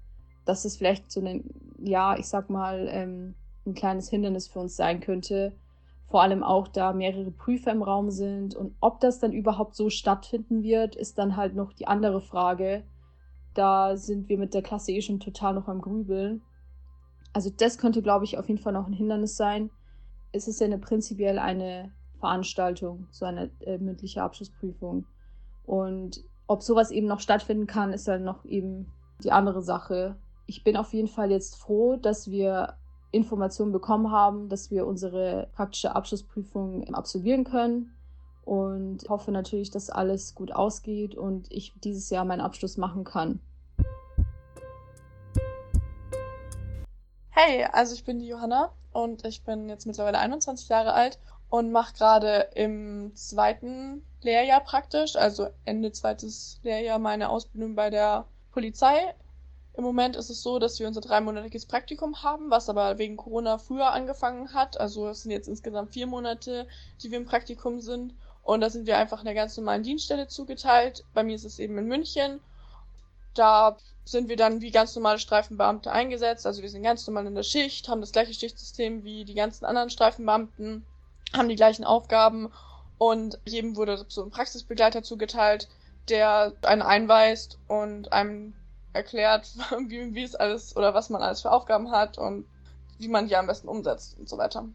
dass 0.45 0.65
es 0.65 0.77
vielleicht 0.77 1.11
so 1.11 1.21
ein, 1.21 1.49
ja, 1.79 2.17
ich 2.17 2.27
sag 2.27 2.49
mal, 2.49 2.87
ähm, 2.89 3.35
ein 3.65 3.73
kleines 3.73 4.09
Hindernis 4.09 4.47
für 4.47 4.59
uns 4.59 4.75
sein 4.75 4.99
könnte. 4.99 5.55
Vor 6.07 6.21
allem 6.21 6.43
auch, 6.43 6.67
da 6.67 6.93
mehrere 6.93 7.31
Prüfer 7.31 7.71
im 7.71 7.81
Raum 7.81 8.11
sind. 8.11 8.55
Und 8.55 8.75
ob 8.79 8.99
das 8.99 9.19
dann 9.19 9.33
überhaupt 9.33 9.75
so 9.75 9.89
stattfinden 9.89 10.63
wird, 10.63 10.95
ist 10.95 11.17
dann 11.17 11.35
halt 11.35 11.55
noch 11.55 11.73
die 11.73 11.87
andere 11.87 12.21
Frage. 12.21 12.83
Da 13.53 13.97
sind 13.97 14.29
wir 14.29 14.37
mit 14.37 14.53
der 14.53 14.61
Klasse 14.61 14.91
eh 14.91 15.01
schon 15.01 15.19
total 15.19 15.55
noch 15.55 15.67
am 15.67 15.81
Grübeln. 15.81 16.41
Also 17.33 17.49
das 17.49 17.77
könnte, 17.77 18.01
glaube 18.01 18.25
ich, 18.25 18.37
auf 18.37 18.47
jeden 18.47 18.61
Fall 18.61 18.73
noch 18.73 18.87
ein 18.87 18.93
Hindernis 18.93 19.35
sein 19.35 19.69
es 20.35 20.47
ist 20.47 20.59
ja 20.59 20.65
eine, 20.65 20.77
prinzipiell 20.77 21.39
eine 21.39 21.91
Veranstaltung, 22.19 23.07
so 23.11 23.25
eine 23.25 23.49
äh, 23.61 23.77
mündliche 23.77 24.21
Abschlussprüfung. 24.21 25.05
Und 25.65 26.23
ob 26.47 26.61
sowas 26.61 26.91
eben 26.91 27.07
noch 27.07 27.21
stattfinden 27.21 27.67
kann, 27.67 27.93
ist 27.93 28.07
dann 28.07 28.23
noch 28.23 28.43
eben 28.45 28.91
die 29.23 29.31
andere 29.31 29.61
Sache. 29.61 30.17
Ich 30.45 30.63
bin 30.63 30.75
auf 30.75 30.93
jeden 30.93 31.07
Fall 31.07 31.31
jetzt 31.31 31.55
froh, 31.55 31.95
dass 31.95 32.29
wir 32.29 32.75
Informationen 33.15 33.71
bekommen 33.71 34.11
haben, 34.11 34.49
dass 34.49 34.69
wir 34.69 34.85
unsere 34.85 35.47
praktische 35.53 35.95
Abschlussprüfung 35.95 36.93
absolvieren 36.93 37.43
können 37.43 37.95
und 38.43 39.09
hoffe 39.09 39.31
natürlich, 39.31 39.71
dass 39.71 39.89
alles 39.89 40.35
gut 40.35 40.51
ausgeht 40.51 41.15
und 41.15 41.51
ich 41.51 41.73
dieses 41.83 42.09
Jahr 42.09 42.25
meinen 42.25 42.41
Abschluss 42.41 42.77
machen 42.77 43.03
kann. 43.03 43.39
Hey, 47.29 47.65
also 47.71 47.95
ich 47.95 48.03
bin 48.03 48.19
die 48.19 48.27
Johanna 48.27 48.71
und 48.93 49.25
ich 49.25 49.43
bin 49.43 49.67
jetzt 49.67 49.85
mittlerweile 49.85 50.19
21 50.19 50.69
Jahre 50.69 50.93
alt 50.93 51.19
und 51.49 51.71
mache 51.71 51.93
gerade 51.93 52.49
im 52.55 53.11
zweiten 53.15 54.05
Lehrjahr 54.21 54.61
praktisch, 54.61 55.15
also 55.15 55.47
Ende 55.65 55.91
zweites 55.91 56.59
Lehrjahr, 56.63 56.99
meine 56.99 57.29
Ausbildung 57.29 57.75
bei 57.75 57.89
der 57.89 58.25
Polizei. 58.51 59.13
Im 59.77 59.83
Moment 59.83 60.15
ist 60.15 60.29
es 60.29 60.41
so, 60.41 60.57
dass 60.57 60.79
wir 60.79 60.87
unser 60.87 61.01
dreimonatiges 61.01 61.65
Praktikum 61.65 62.23
haben, 62.23 62.49
was 62.49 62.69
aber 62.69 62.97
wegen 62.97 63.17
Corona 63.17 63.57
früher 63.57 63.91
angefangen 63.91 64.53
hat. 64.53 64.79
Also 64.79 65.09
es 65.09 65.23
sind 65.23 65.31
jetzt 65.31 65.49
insgesamt 65.49 65.93
vier 65.93 66.07
Monate, 66.07 66.67
die 67.01 67.11
wir 67.11 67.17
im 67.17 67.25
Praktikum 67.25 67.81
sind. 67.81 68.13
Und 68.43 68.61
da 68.61 68.69
sind 68.69 68.87
wir 68.87 68.97
einfach 68.97 69.19
in 69.19 69.25
der 69.25 69.33
ganz 69.33 69.57
normalen 69.57 69.83
Dienststelle 69.83 70.27
zugeteilt. 70.27 71.03
Bei 71.13 71.23
mir 71.23 71.35
ist 71.35 71.45
es 71.45 71.59
eben 71.59 71.77
in 71.77 71.87
München. 71.87 72.39
Da 73.33 73.77
sind 74.05 74.29
wir 74.29 74.37
dann 74.37 74.61
wie 74.61 74.71
ganz 74.71 74.95
normale 74.95 75.19
Streifenbeamte 75.19 75.91
eingesetzt. 75.91 76.45
Also 76.45 76.61
wir 76.61 76.69
sind 76.69 76.83
ganz 76.83 77.05
normal 77.05 77.25
in 77.25 77.35
der 77.35 77.43
Schicht, 77.43 77.89
haben 77.89 78.01
das 78.01 78.11
gleiche 78.11 78.33
Schichtsystem 78.33 79.03
wie 79.03 79.25
die 79.25 79.33
ganzen 79.33 79.65
anderen 79.65 79.89
Streifenbeamten, 79.89 80.85
haben 81.33 81.49
die 81.49 81.55
gleichen 81.55 81.83
Aufgaben 81.83 82.51
und 82.97 83.39
jedem 83.45 83.75
wurde 83.75 84.05
so 84.07 84.23
ein 84.23 84.29
Praxisbegleiter 84.29 85.03
zugeteilt, 85.03 85.67
der 86.07 86.53
einen 86.61 86.83
einweist 86.83 87.57
und 87.67 88.13
einem 88.13 88.53
erklärt, 88.95 89.53
wie, 89.87 90.15
wie 90.15 90.23
es 90.23 90.35
alles 90.35 90.75
oder 90.75 90.93
was 90.93 91.09
man 91.09 91.21
alles 91.21 91.41
für 91.41 91.51
Aufgaben 91.51 91.91
hat 91.91 92.17
und 92.17 92.47
wie 92.97 93.07
man 93.07 93.27
die 93.27 93.35
am 93.35 93.47
besten 93.47 93.67
umsetzt 93.67 94.17
und 94.17 94.29
so 94.29 94.37
weiter. 94.37 94.65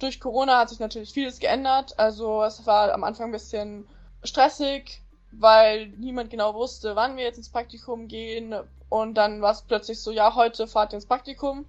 Durch 0.00 0.18
Corona 0.18 0.58
hat 0.58 0.70
sich 0.70 0.80
natürlich 0.80 1.12
vieles 1.12 1.38
geändert. 1.38 1.98
Also 1.98 2.42
es 2.42 2.66
war 2.66 2.92
am 2.92 3.04
Anfang 3.04 3.28
ein 3.28 3.32
bisschen 3.32 3.86
stressig, 4.24 5.02
weil 5.30 5.88
niemand 5.88 6.30
genau 6.30 6.54
wusste, 6.54 6.96
wann 6.96 7.16
wir 7.16 7.24
jetzt 7.24 7.36
ins 7.36 7.50
Praktikum 7.50 8.08
gehen. 8.08 8.54
Und 8.88 9.14
dann 9.14 9.40
war 9.40 9.52
es 9.52 9.62
plötzlich 9.62 10.00
so, 10.00 10.10
ja, 10.10 10.34
heute 10.34 10.66
fahrt 10.66 10.92
ihr 10.92 10.96
ins 10.96 11.06
Praktikum. 11.06 11.66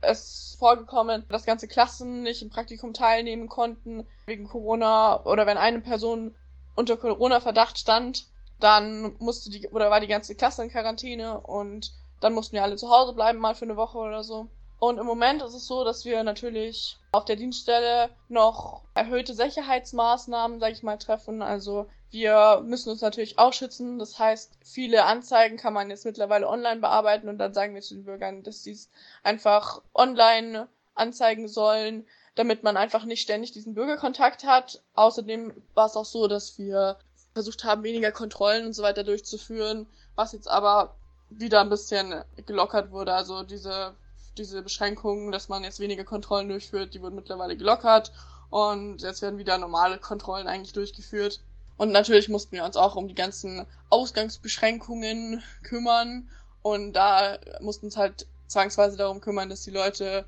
Es 0.00 0.20
ist 0.20 0.58
vorgekommen, 0.58 1.24
dass 1.28 1.44
ganze 1.44 1.68
Klassen 1.68 2.22
nicht 2.22 2.42
im 2.42 2.50
Praktikum 2.50 2.92
teilnehmen 2.92 3.48
konnten 3.48 4.06
wegen 4.26 4.46
Corona 4.46 5.24
oder 5.24 5.46
wenn 5.46 5.58
eine 5.58 5.80
Person 5.80 6.34
unter 6.74 6.96
Corona-Verdacht 6.96 7.78
stand, 7.78 8.26
dann 8.60 9.16
musste 9.18 9.50
die 9.50 9.68
oder 9.68 9.90
war 9.90 10.00
die 10.00 10.06
ganze 10.06 10.34
Klasse 10.34 10.62
in 10.62 10.70
Quarantäne 10.70 11.40
und 11.40 11.92
dann 12.20 12.32
mussten 12.32 12.54
wir 12.54 12.62
alle 12.62 12.76
zu 12.76 12.90
Hause 12.90 13.12
bleiben, 13.12 13.38
mal 13.38 13.54
für 13.54 13.64
eine 13.64 13.76
Woche 13.76 13.98
oder 13.98 14.24
so. 14.24 14.48
Und 14.78 14.98
im 14.98 15.06
Moment 15.06 15.42
ist 15.42 15.54
es 15.54 15.66
so, 15.66 15.84
dass 15.84 16.04
wir 16.04 16.22
natürlich 16.24 16.98
auf 17.12 17.24
der 17.24 17.36
Dienststelle 17.36 18.10
noch 18.28 18.82
erhöhte 18.94 19.34
Sicherheitsmaßnahmen, 19.34 20.60
sag 20.60 20.72
ich 20.72 20.82
mal, 20.82 20.98
treffen. 20.98 21.42
Also 21.42 21.86
wir 22.10 22.62
müssen 22.64 22.90
uns 22.90 23.00
natürlich 23.00 23.38
auch 23.38 23.52
schützen. 23.52 23.98
Das 23.98 24.18
heißt, 24.18 24.58
viele 24.62 25.04
Anzeigen 25.04 25.56
kann 25.56 25.72
man 25.72 25.90
jetzt 25.90 26.04
mittlerweile 26.04 26.48
online 26.48 26.80
bearbeiten 26.80 27.28
und 27.28 27.38
dann 27.38 27.54
sagen 27.54 27.74
wir 27.74 27.82
zu 27.82 27.94
den 27.94 28.04
Bürgern, 28.04 28.42
dass 28.42 28.62
sie 28.62 28.72
es 28.72 28.90
einfach 29.22 29.80
online 29.94 30.68
anzeigen 30.94 31.48
sollen, 31.48 32.06
damit 32.34 32.62
man 32.62 32.76
einfach 32.76 33.04
nicht 33.04 33.22
ständig 33.22 33.52
diesen 33.52 33.74
Bürgerkontakt 33.74 34.44
hat. 34.44 34.82
Außerdem 34.94 35.54
war 35.74 35.86
es 35.86 35.96
auch 35.96 36.04
so, 36.04 36.28
dass 36.28 36.58
wir 36.58 36.98
versucht 37.34 37.64
haben, 37.64 37.82
weniger 37.82 38.12
Kontrollen 38.12 38.64
und 38.66 38.72
so 38.72 38.82
weiter 38.82 39.04
durchzuführen, 39.04 39.86
was 40.14 40.32
jetzt 40.32 40.48
aber 40.48 40.94
wieder 41.30 41.60
ein 41.60 41.68
bisschen 41.68 42.22
gelockert 42.46 42.90
wurde. 42.90 43.12
Also 43.12 43.42
diese 43.42 43.94
diese 44.38 44.62
Beschränkungen, 44.62 45.32
dass 45.32 45.48
man 45.48 45.64
jetzt 45.64 45.80
weniger 45.80 46.04
Kontrollen 46.04 46.48
durchführt, 46.48 46.94
die 46.94 47.00
wurden 47.00 47.14
mittlerweile 47.14 47.56
gelockert 47.56 48.12
und 48.50 49.02
jetzt 49.02 49.22
werden 49.22 49.38
wieder 49.38 49.58
normale 49.58 49.98
Kontrollen 49.98 50.48
eigentlich 50.48 50.72
durchgeführt. 50.72 51.40
Und 51.76 51.90
natürlich 51.90 52.28
mussten 52.28 52.52
wir 52.52 52.64
uns 52.64 52.76
auch 52.76 52.96
um 52.96 53.08
die 53.08 53.14
ganzen 53.14 53.66
Ausgangsbeschränkungen 53.90 55.42
kümmern 55.62 56.28
und 56.62 56.92
da 56.92 57.38
mussten 57.60 57.86
uns 57.86 57.96
halt 57.96 58.26
zwangsweise 58.46 58.96
darum 58.96 59.20
kümmern, 59.20 59.48
dass 59.48 59.62
die 59.62 59.70
Leute 59.70 60.24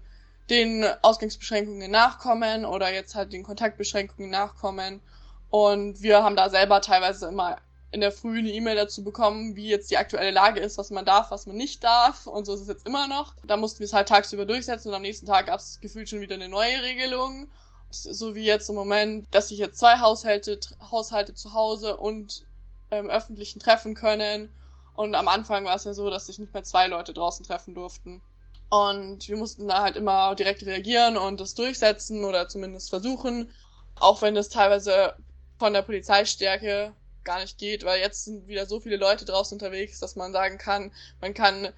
den 0.50 0.84
Ausgangsbeschränkungen 1.02 1.90
nachkommen 1.90 2.64
oder 2.64 2.92
jetzt 2.92 3.14
halt 3.14 3.32
den 3.32 3.42
Kontaktbeschränkungen 3.42 4.30
nachkommen. 4.30 5.00
Und 5.50 6.02
wir 6.02 6.22
haben 6.22 6.36
da 6.36 6.50
selber 6.50 6.80
teilweise 6.80 7.28
immer 7.28 7.56
in 7.92 8.00
der 8.00 8.12
Früh 8.12 8.40
eine 8.40 8.50
E-Mail 8.50 8.76
dazu 8.76 9.04
bekommen, 9.04 9.56
wie 9.56 9.68
jetzt 9.68 9.90
die 9.90 9.96
aktuelle 9.96 10.30
Lage 10.30 10.60
ist, 10.60 10.76
was 10.76 10.90
man 10.90 11.04
darf, 11.04 11.30
was 11.30 11.46
man 11.46 11.56
nicht 11.56 11.82
darf. 11.82 12.26
Und 12.26 12.44
so 12.44 12.54
ist 12.54 12.60
es 12.60 12.68
jetzt 12.68 12.86
immer 12.86 13.08
noch. 13.08 13.34
Da 13.44 13.56
mussten 13.56 13.78
wir 13.78 13.86
es 13.86 13.92
halt 13.92 14.08
tagsüber 14.08 14.44
durchsetzen 14.44 14.88
und 14.88 14.94
am 14.94 15.02
nächsten 15.02 15.26
Tag 15.26 15.46
gab 15.46 15.60
es 15.60 15.80
gefühlt 15.80 16.08
schon 16.08 16.20
wieder 16.20 16.34
eine 16.34 16.48
neue 16.48 16.82
Regelung. 16.82 17.48
So 17.90 18.34
wie 18.34 18.44
jetzt 18.44 18.68
im 18.68 18.74
Moment, 18.74 19.26
dass 19.30 19.48
sich 19.48 19.58
jetzt 19.58 19.78
zwei 19.78 19.98
Haushalte, 20.00 20.58
Haushalte 20.90 21.34
zu 21.34 21.54
Hause 21.54 21.96
und 21.96 22.44
ähm, 22.90 23.08
öffentlichen 23.08 23.60
treffen 23.60 23.94
können. 23.94 24.52
Und 24.94 25.14
am 25.14 25.28
Anfang 25.28 25.64
war 25.64 25.76
es 25.76 25.84
ja 25.84 25.94
so, 25.94 26.10
dass 26.10 26.26
sich 26.26 26.38
nicht 26.38 26.52
mehr 26.52 26.64
zwei 26.64 26.88
Leute 26.88 27.14
draußen 27.14 27.46
treffen 27.46 27.74
durften. 27.74 28.20
Und 28.68 29.28
wir 29.28 29.36
mussten 29.36 29.68
da 29.68 29.82
halt 29.82 29.96
immer 29.96 30.34
direkt 30.34 30.66
reagieren 30.66 31.16
und 31.16 31.40
das 31.40 31.54
durchsetzen 31.54 32.24
oder 32.24 32.48
zumindest 32.48 32.90
versuchen. 32.90 33.52
Auch 33.94 34.20
wenn 34.22 34.34
das 34.34 34.48
teilweise 34.48 35.14
von 35.58 35.72
der 35.72 35.82
Polizeistärke 35.82 36.92
gar 37.25 37.40
nicht 37.40 37.58
geht, 37.58 37.84
weil 37.84 38.00
jetzt 38.00 38.25
sind 38.25 38.46
wieder 38.46 38.66
so 38.66 38.80
viele 38.80 38.96
Leute 38.96 39.25
draußen 39.25 39.56
unterwegs, 39.56 39.98
dass 39.98 40.16
man 40.16 40.32
sagen 40.32 40.58
kann, 40.58 40.92
man 41.20 41.34
kann 41.34 41.72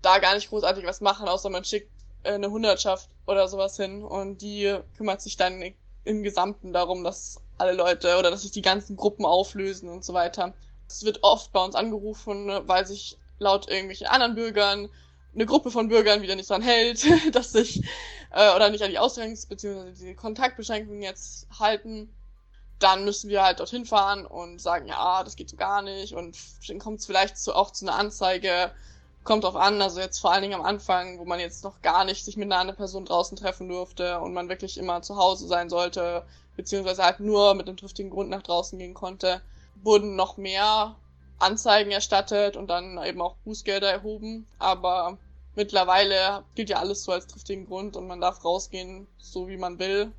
da 0.00 0.18
gar 0.18 0.34
nicht 0.34 0.48
großartig 0.48 0.84
was 0.84 1.00
machen, 1.00 1.28
außer 1.28 1.50
man 1.50 1.64
schickt 1.64 1.90
äh, 2.24 2.32
eine 2.32 2.50
Hundertschaft 2.50 3.08
oder 3.26 3.46
sowas 3.48 3.76
hin 3.76 4.02
und 4.02 4.42
die 4.42 4.76
kümmert 4.96 5.22
sich 5.22 5.36
dann 5.36 5.62
im 6.04 6.22
Gesamten 6.22 6.72
darum, 6.72 7.04
dass 7.04 7.40
alle 7.58 7.72
Leute 7.72 8.18
oder 8.18 8.30
dass 8.30 8.42
sich 8.42 8.50
die 8.50 8.62
ganzen 8.62 8.96
Gruppen 8.96 9.24
auflösen 9.24 9.88
und 9.88 10.04
so 10.04 10.14
weiter. 10.14 10.54
Es 10.88 11.04
wird 11.04 11.22
oft 11.22 11.52
bei 11.52 11.64
uns 11.64 11.74
angerufen, 11.74 12.50
weil 12.66 12.86
sich 12.86 13.18
laut 13.38 13.68
irgendwelchen 13.68 14.08
anderen 14.08 14.34
Bürgern 14.34 14.88
eine 15.34 15.46
Gruppe 15.46 15.70
von 15.70 15.88
Bürgern 15.88 16.22
wieder 16.22 16.34
nicht 16.34 16.50
dran 16.50 16.62
hält, 16.62 17.06
dass 17.32 17.52
sich 17.52 17.82
äh, 18.30 18.54
oder 18.54 18.70
nicht 18.70 18.82
an 18.82 18.90
die 18.90 18.98
Ausgangs- 18.98 19.46
bzw. 19.46 19.92
die 19.92 20.14
Kontaktbeschränkungen 20.14 21.02
jetzt 21.02 21.46
halten 21.58 22.12
dann 22.82 23.04
müssen 23.04 23.30
wir 23.30 23.42
halt 23.42 23.60
dorthin 23.60 23.84
fahren 23.84 24.26
und 24.26 24.60
sagen, 24.60 24.88
ja, 24.88 25.22
das 25.22 25.36
geht 25.36 25.48
so 25.48 25.56
gar 25.56 25.82
nicht. 25.82 26.14
Und 26.14 26.36
dann 26.68 26.78
kommt 26.78 27.00
es 27.00 27.06
vielleicht 27.06 27.38
zu, 27.38 27.54
auch 27.54 27.70
zu 27.70 27.86
einer 27.86 27.96
Anzeige. 27.96 28.72
Kommt 29.24 29.44
drauf 29.44 29.54
an, 29.54 29.80
also 29.80 30.00
jetzt 30.00 30.18
vor 30.18 30.32
allen 30.32 30.42
Dingen 30.42 30.54
am 30.54 30.66
Anfang, 30.66 31.20
wo 31.20 31.24
man 31.24 31.38
jetzt 31.38 31.62
noch 31.62 31.80
gar 31.80 32.04
nicht 32.04 32.24
sich 32.24 32.36
mit 32.36 32.46
einer 32.46 32.58
anderen 32.58 32.76
Person 32.76 33.04
draußen 33.04 33.36
treffen 33.36 33.68
durfte 33.68 34.18
und 34.18 34.32
man 34.34 34.48
wirklich 34.48 34.78
immer 34.78 35.00
zu 35.02 35.16
Hause 35.16 35.46
sein 35.46 35.70
sollte, 35.70 36.24
beziehungsweise 36.56 37.04
halt 37.04 37.20
nur 37.20 37.54
mit 37.54 37.68
einem 37.68 37.76
triftigen 37.76 38.10
Grund 38.10 38.30
nach 38.30 38.42
draußen 38.42 38.76
gehen 38.80 38.94
konnte, 38.94 39.40
wurden 39.84 40.16
noch 40.16 40.38
mehr 40.38 40.96
Anzeigen 41.38 41.92
erstattet 41.92 42.56
und 42.56 42.66
dann 42.66 43.00
eben 43.04 43.22
auch 43.22 43.36
Bußgelder 43.44 43.92
erhoben. 43.92 44.48
Aber 44.58 45.18
mittlerweile 45.54 46.42
gilt 46.56 46.70
ja 46.70 46.78
alles 46.78 47.04
so 47.04 47.12
als 47.12 47.28
triftigen 47.28 47.66
Grund 47.66 47.96
und 47.96 48.08
man 48.08 48.20
darf 48.20 48.44
rausgehen, 48.44 49.06
so 49.18 49.46
wie 49.46 49.56
man 49.56 49.78
will, 49.78 50.10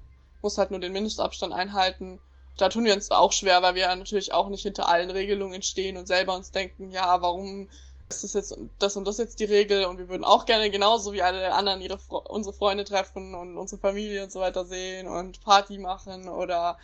muss 0.42 0.58
halt 0.58 0.72
nur 0.72 0.80
den 0.80 0.94
Mindestabstand 0.94 1.52
einhalten 1.52 2.22
da 2.58 2.70
tun 2.70 2.86
wir 2.86 2.94
uns 2.94 3.12
auch 3.12 3.32
schwer, 3.32 3.62
weil 3.62 3.76
wir 3.76 3.94
natürlich 3.96 4.34
auch 4.34 4.50
nicht 4.50 4.64
hinter 4.64 4.88
allen 4.88 5.10
Regelungen 5.10 5.62
stehen 5.62 5.98
und 5.98 6.08
selber 6.08 6.36
uns 6.36 6.52
denken, 6.52 6.92
ja, 6.92 7.22
warum 7.22 7.70
ist 8.10 8.36
jetzt 8.36 8.56
das 8.78 8.96
und 8.96 9.06
das 9.06 9.18
jetzt 9.18 9.40
die 9.40 9.46
Regel 9.46 9.86
und 9.86 9.98
wir 9.98 10.08
würden 10.08 10.24
auch 10.24 10.46
gerne 10.46 10.70
genauso 10.70 11.14
wie 11.14 11.24
alle 11.24 11.54
anderen 11.54 11.82
ihre 11.82 11.98
unsere 12.26 12.54
Freunde 12.54 12.84
treffen 12.84 13.34
und 13.34 13.58
unsere 13.58 13.82
Familie 13.82 14.24
und 14.24 14.32
so 14.32 14.40
weiter 14.40 14.66
sehen 14.66 15.08
und 15.08 15.42
Party 15.44 15.80
machen 15.80 16.30
oder 16.30 16.78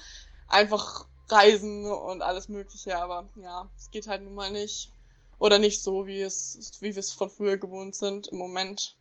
einfach 0.47 1.05
reisen 1.29 1.85
und 1.85 2.23
alles 2.23 2.49
Mögliche, 2.49 2.97
aber 2.97 3.29
ja, 3.35 3.69
es 3.77 3.91
geht 3.91 4.07
halt 4.07 4.23
nun 4.23 4.33
mal 4.33 4.51
nicht. 4.51 4.91
Oder 5.37 5.57
nicht 5.57 5.81
so, 5.81 6.05
wie 6.05 6.21
es, 6.21 6.71
wie 6.81 6.95
wir 6.95 6.99
es 6.99 7.13
von 7.13 7.29
früher 7.29 7.57
gewohnt 7.57 7.95
sind 7.95 8.27
im 8.27 8.37
Moment. 8.37 8.97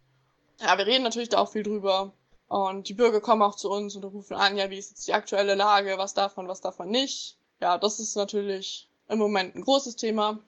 Ja, 0.60 0.78
wir 0.78 0.86
reden 0.86 1.02
natürlich 1.02 1.30
da 1.30 1.38
auch 1.38 1.50
viel 1.50 1.64
drüber. 1.64 2.12
Und 2.48 2.88
die 2.88 2.94
Bürger 2.94 3.20
kommen 3.20 3.42
auch 3.42 3.56
zu 3.56 3.70
uns 3.70 3.94
und 3.94 4.04
rufen 4.04 4.34
an, 4.34 4.56
ja, 4.56 4.70
wie 4.70 4.78
ist 4.78 4.90
jetzt 4.90 5.06
die 5.06 5.12
aktuelle 5.12 5.54
Lage, 5.54 5.98
was 5.98 6.14
davon, 6.14 6.48
was 6.48 6.62
davon 6.62 6.88
nicht. 6.88 7.38
Ja, 7.60 7.76
das 7.76 7.98
ist 7.98 8.16
natürlich 8.16 8.90
im 9.08 9.18
Moment 9.18 9.54
ein 9.54 9.62
großes 9.62 9.96
Thema. 9.96 10.38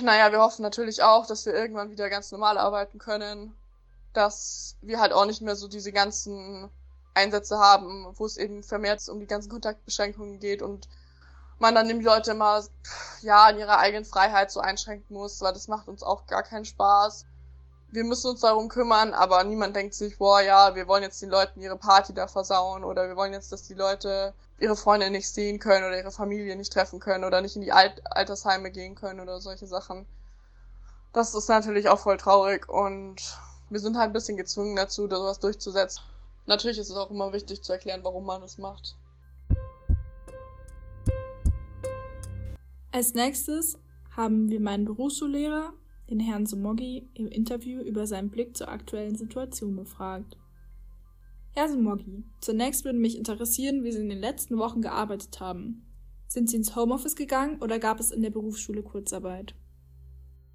Naja, 0.00 0.32
wir 0.32 0.40
hoffen 0.40 0.62
natürlich 0.62 1.02
auch, 1.02 1.26
dass 1.26 1.46
wir 1.46 1.54
irgendwann 1.54 1.90
wieder 1.90 2.10
ganz 2.10 2.32
normal 2.32 2.58
arbeiten 2.58 2.98
können. 2.98 3.54
Dass 4.12 4.76
wir 4.82 4.98
halt 5.00 5.12
auch 5.12 5.26
nicht 5.26 5.42
mehr 5.42 5.54
so 5.54 5.68
diese 5.68 5.92
ganzen 5.92 6.70
Einsätze 7.14 7.58
haben, 7.58 8.06
wo 8.14 8.26
es 8.26 8.36
eben 8.36 8.64
vermehrt 8.64 9.08
um 9.08 9.20
die 9.20 9.26
ganzen 9.26 9.50
Kontaktbeschränkungen 9.50 10.40
geht 10.40 10.62
und 10.62 10.88
man 11.60 11.74
dann 11.74 11.88
die 11.88 12.04
Leute 12.04 12.32
immer 12.32 12.64
ja 13.22 13.48
in 13.48 13.58
ihrer 13.58 13.78
eigenen 13.78 14.04
Freiheit 14.04 14.50
so 14.50 14.58
einschränken 14.58 15.14
muss, 15.14 15.40
weil 15.40 15.52
das 15.52 15.68
macht 15.68 15.86
uns 15.86 16.02
auch 16.02 16.26
gar 16.26 16.42
keinen 16.42 16.64
Spaß. 16.64 17.26
Wir 17.94 18.02
müssen 18.02 18.30
uns 18.30 18.40
darum 18.40 18.68
kümmern, 18.68 19.14
aber 19.14 19.44
niemand 19.44 19.76
denkt 19.76 19.94
sich, 19.94 20.18
boah, 20.18 20.40
ja, 20.40 20.74
wir 20.74 20.88
wollen 20.88 21.04
jetzt 21.04 21.22
den 21.22 21.30
Leuten 21.30 21.60
ihre 21.60 21.76
Party 21.76 22.12
da 22.12 22.26
versauen 22.26 22.82
oder 22.82 23.06
wir 23.06 23.14
wollen 23.14 23.32
jetzt, 23.32 23.52
dass 23.52 23.68
die 23.68 23.74
Leute 23.74 24.34
ihre 24.58 24.74
Freunde 24.74 25.10
nicht 25.10 25.28
sehen 25.28 25.60
können 25.60 25.84
oder 25.84 25.96
ihre 25.96 26.10
Familie 26.10 26.56
nicht 26.56 26.72
treffen 26.72 26.98
können 26.98 27.22
oder 27.22 27.40
nicht 27.40 27.54
in 27.54 27.62
die 27.62 27.70
Alt 27.70 28.02
Altersheime 28.10 28.72
gehen 28.72 28.96
können 28.96 29.20
oder 29.20 29.40
solche 29.40 29.68
Sachen. 29.68 30.06
Das 31.12 31.36
ist 31.36 31.48
natürlich 31.48 31.88
auch 31.88 32.00
voll 32.00 32.16
traurig 32.16 32.68
und 32.68 33.22
wir 33.70 33.78
sind 33.78 33.96
halt 33.96 34.10
ein 34.10 34.12
bisschen 34.12 34.36
gezwungen 34.36 34.74
dazu, 34.74 35.06
da 35.06 35.14
sowas 35.18 35.38
durchzusetzen. 35.38 36.02
Natürlich 36.46 36.78
ist 36.78 36.90
es 36.90 36.96
auch 36.96 37.12
immer 37.12 37.32
wichtig 37.32 37.62
zu 37.62 37.74
erklären, 37.74 38.00
warum 38.02 38.26
man 38.26 38.42
es 38.42 38.58
macht. 38.58 38.96
Als 42.90 43.14
nächstes 43.14 43.78
haben 44.16 44.48
wir 44.48 44.58
meinen 44.58 44.84
Berufsschullehrer, 44.84 45.72
den 46.10 46.20
Herrn 46.20 46.46
Somogi, 46.46 47.08
im 47.14 47.28
Interview 47.28 47.80
über 47.80 48.06
seinen 48.06 48.30
Blick 48.30 48.56
zur 48.56 48.68
aktuellen 48.68 49.16
Situation 49.16 49.76
befragt. 49.76 50.36
Herr 51.52 51.68
Somogi, 51.68 52.24
zunächst 52.40 52.84
würde 52.84 52.98
mich 52.98 53.16
interessieren, 53.16 53.84
wie 53.84 53.92
Sie 53.92 54.00
in 54.00 54.08
den 54.08 54.18
letzten 54.18 54.58
Wochen 54.58 54.82
gearbeitet 54.82 55.40
haben. 55.40 55.86
Sind 56.26 56.50
Sie 56.50 56.56
ins 56.56 56.74
Homeoffice 56.74 57.14
gegangen 57.14 57.62
oder 57.62 57.78
gab 57.78 58.00
es 58.00 58.10
in 58.10 58.22
der 58.22 58.30
Berufsschule 58.30 58.82
Kurzarbeit? 58.82 59.54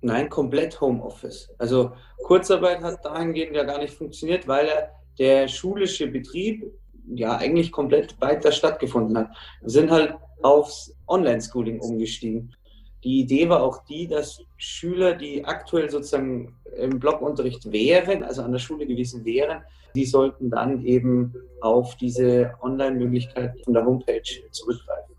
Nein, 0.01 0.29
komplett 0.29 0.79
Homeoffice. 0.79 1.50
Also 1.58 1.91
Kurzarbeit 2.24 2.82
hat 2.82 3.03
dahingehend 3.03 3.56
ja 3.56 3.63
gar 3.63 3.79
nicht 3.79 3.94
funktioniert, 3.94 4.48
weil 4.48 4.68
er 4.68 4.91
der 5.18 5.48
schulische 5.48 6.08
Betrieb 6.08 6.72
ja 7.06 7.38
eigentlich 7.38 7.72
komplett 7.72 8.20
weiter 8.22 8.51
stattgefunden 8.51 9.18
hat. 9.18 9.29
Wir 9.62 9.70
sind 9.70 9.91
halt 9.91 10.15
aufs 10.41 10.96
Online-Schooling 11.08 11.79
umgestiegen. 11.82 12.56
Die 13.03 13.22
Idee 13.22 13.48
war 13.48 13.63
auch 13.63 13.86
die, 13.86 14.08
dass 14.08 14.41
Schüler, 14.58 15.15
die 15.15 15.46
aktuell 15.46 15.89
sozusagen 15.89 16.56
im 16.77 17.00
Blockunterricht 17.00 17.72
wären, 17.72 18.24
also 18.24 18.41
an 18.41 18.51
der 18.51 18.60
Schule 18.60 18.86
gewesen 18.86 19.24
wären, 19.24 19.63
die 19.96 20.06
sollten 20.06 20.50
dann 20.50 20.86
eben 20.86 21.34
auf 21.62 21.96
diese 21.96 22.53
Online-Möglichkeit 22.62 23.56
von 23.63 23.74
der 23.74 23.86
Homepage 23.86 24.22
zurückgreifen. 24.51 25.15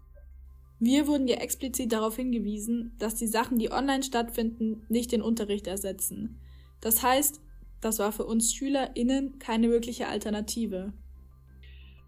Wir 0.78 1.06
wurden 1.06 1.28
ja 1.28 1.36
explizit 1.36 1.92
darauf 1.92 2.16
hingewiesen, 2.16 2.94
dass 2.98 3.14
die 3.14 3.26
Sachen, 3.26 3.58
die 3.58 3.70
online 3.70 4.02
stattfinden, 4.02 4.86
nicht 4.88 5.12
den 5.12 5.20
Unterricht 5.20 5.66
ersetzen. 5.66 6.40
Das 6.80 7.02
heißt, 7.02 7.40
das 7.80 7.98
war 7.98 8.12
für 8.12 8.24
uns 8.24 8.54
SchülerInnen 8.54 9.38
keine 9.38 9.70
wirkliche 9.70 10.08
Alternative. 10.08 10.92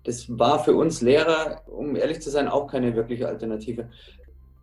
Das 0.05 0.27
war 0.39 0.65
für 0.65 0.75
uns 0.75 1.01
Lehrer, 1.01 1.63
um 1.69 1.97
ehrlich 1.97 2.21
zu 2.21 2.31
sein, 2.31 2.49
auch 2.49 2.67
keine 2.67 2.97
wirkliche 2.97 3.29
Alternative. 3.29 3.89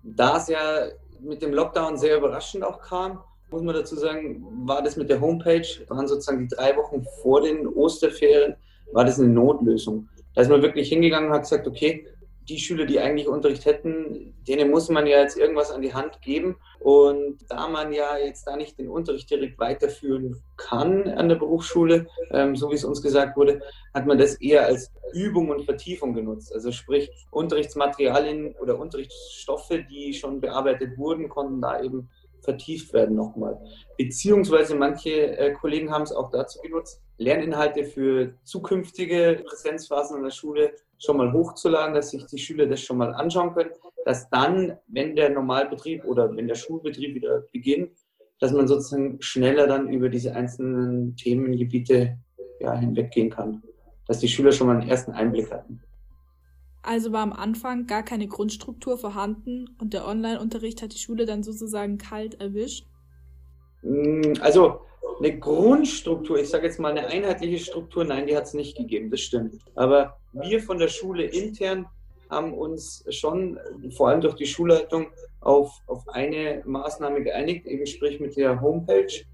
Da 0.03 0.37
es 0.37 0.47
ja 0.47 0.87
mit 1.21 1.41
dem 1.41 1.53
Lockdown 1.53 1.97
sehr 1.97 2.17
überraschend 2.17 2.63
auch 2.63 2.81
kam, 2.81 3.19
muss 3.51 3.61
man 3.63 3.75
dazu 3.75 3.95
sagen, 3.95 4.45
war 4.65 4.81
das 4.81 4.95
mit 4.95 5.09
der 5.09 5.19
Homepage, 5.19 5.67
waren 5.87 6.07
sozusagen 6.07 6.47
die 6.47 6.55
drei 6.55 6.75
Wochen 6.77 7.03
vor 7.21 7.41
den 7.41 7.67
Osterferien, 7.67 8.55
war 8.93 9.05
das 9.05 9.19
eine 9.19 9.29
Notlösung. 9.29 10.07
Da 10.35 10.41
ist 10.41 10.49
man 10.49 10.61
wirklich 10.61 10.89
hingegangen 10.89 11.29
und 11.29 11.35
hat 11.35 11.43
gesagt, 11.43 11.67
okay, 11.67 12.07
die 12.49 12.59
Schüler, 12.59 12.85
die 12.85 12.99
eigentlich 12.99 13.27
Unterricht 13.27 13.65
hätten, 13.65 14.33
denen 14.47 14.71
muss 14.71 14.89
man 14.89 15.07
ja 15.07 15.21
jetzt 15.21 15.37
irgendwas 15.37 15.71
an 15.71 15.81
die 15.81 15.93
Hand 15.93 16.21
geben. 16.21 16.57
Und 16.79 17.37
da 17.49 17.67
man 17.67 17.93
ja 17.93 18.17
jetzt 18.17 18.47
da 18.47 18.55
nicht 18.55 18.77
den 18.79 18.89
Unterricht 18.89 19.29
direkt 19.29 19.59
weiterführen 19.59 20.41
kann 20.57 21.07
an 21.07 21.29
der 21.29 21.35
Berufsschule, 21.35 22.07
ähm, 22.31 22.55
so 22.55 22.71
wie 22.71 22.75
es 22.75 22.83
uns 22.83 23.01
gesagt 23.01 23.37
wurde, 23.37 23.61
hat 23.93 24.05
man 24.07 24.17
das 24.17 24.35
eher 24.35 24.65
als 24.65 24.91
Übung 25.13 25.49
und 25.49 25.65
Vertiefung 25.65 26.13
genutzt. 26.13 26.53
Also 26.53 26.71
sprich, 26.71 27.09
Unterrichtsmaterialien 27.31 28.55
oder 28.55 28.79
Unterrichtsstoffe, 28.79 29.73
die 29.89 30.13
schon 30.13 30.41
bearbeitet 30.41 30.97
wurden, 30.97 31.29
konnten 31.29 31.61
da 31.61 31.81
eben 31.81 32.09
vertieft 32.41 32.93
werden 32.93 33.15
nochmal. 33.15 33.59
Beziehungsweise 33.97 34.75
manche 34.75 35.37
äh, 35.37 35.53
Kollegen 35.53 35.91
haben 35.91 36.03
es 36.03 36.11
auch 36.11 36.29
dazu 36.31 36.59
genutzt, 36.61 37.01
Lerninhalte 37.17 37.83
für 37.83 38.33
zukünftige 38.43 39.43
Präsenzphasen 39.45 40.17
an 40.17 40.23
der 40.23 40.31
Schule 40.31 40.71
schon 40.97 41.17
mal 41.17 41.31
hochzuladen, 41.33 41.93
dass 41.93 42.11
sich 42.11 42.25
die 42.25 42.37
Schüler 42.37 42.65
das 42.65 42.81
schon 42.81 42.97
mal 42.97 43.13
anschauen 43.13 43.53
können, 43.53 43.71
dass 44.05 44.29
dann, 44.29 44.77
wenn 44.87 45.15
der 45.15 45.29
Normalbetrieb 45.29 46.05
oder 46.05 46.35
wenn 46.35 46.47
der 46.47 46.55
Schulbetrieb 46.55 47.15
wieder 47.15 47.43
beginnt, 47.51 47.91
dass 48.39 48.51
man 48.53 48.67
sozusagen 48.67 49.21
schneller 49.21 49.67
dann 49.67 49.89
über 49.89 50.09
diese 50.09 50.35
einzelnen 50.35 51.15
Themengebiete 51.15 52.17
ja, 52.59 52.73
hinweggehen 52.75 53.29
kann, 53.29 53.63
dass 54.07 54.19
die 54.19 54.27
Schüler 54.27 54.51
schon 54.51 54.67
mal 54.67 54.77
einen 54.77 54.89
ersten 54.89 55.11
Einblick 55.11 55.51
hatten. 55.51 55.81
Also 56.81 57.11
war 57.11 57.21
am 57.21 57.33
Anfang 57.33 57.87
gar 57.87 58.03
keine 58.03 58.27
Grundstruktur 58.27 58.97
vorhanden 58.97 59.75
und 59.79 59.93
der 59.93 60.07
Online-Unterricht 60.07 60.81
hat 60.81 60.93
die 60.93 60.97
Schule 60.97 61.25
dann 61.25 61.43
sozusagen 61.43 61.97
kalt 61.97 62.39
erwischt? 62.39 62.85
Mm, 63.81 64.33
also 64.39 64.81
eine 65.19 65.37
Grundstruktur, 65.37 66.39
ich 66.39 66.49
sage 66.49 66.65
jetzt 66.65 66.79
mal 66.79 66.91
eine 66.91 67.07
einheitliche 67.07 67.59
Struktur, 67.59 68.05
nein, 68.05 68.27
die 68.27 68.35
hat 68.35 68.45
es 68.45 68.53
nicht 68.53 68.77
gegeben, 68.77 69.11
das 69.11 69.19
stimmt. 69.19 69.59
Aber 69.75 70.17
wir 70.31 70.61
von 70.61 70.77
der 70.77 70.87
Schule 70.87 71.23
intern 71.23 71.85
haben 72.29 72.53
uns 72.53 73.03
schon, 73.09 73.59
vor 73.91 74.09
allem 74.09 74.21
durch 74.21 74.35
die 74.35 74.45
Schulleitung, 74.45 75.07
auf, 75.41 75.81
auf 75.87 76.07
eine 76.09 76.61
Maßnahme 76.65 77.23
geeinigt, 77.23 77.65
eben 77.65 77.85
sprich 77.85 78.19
mit 78.19 78.37
der 78.37 78.61
Homepage. 78.61 79.25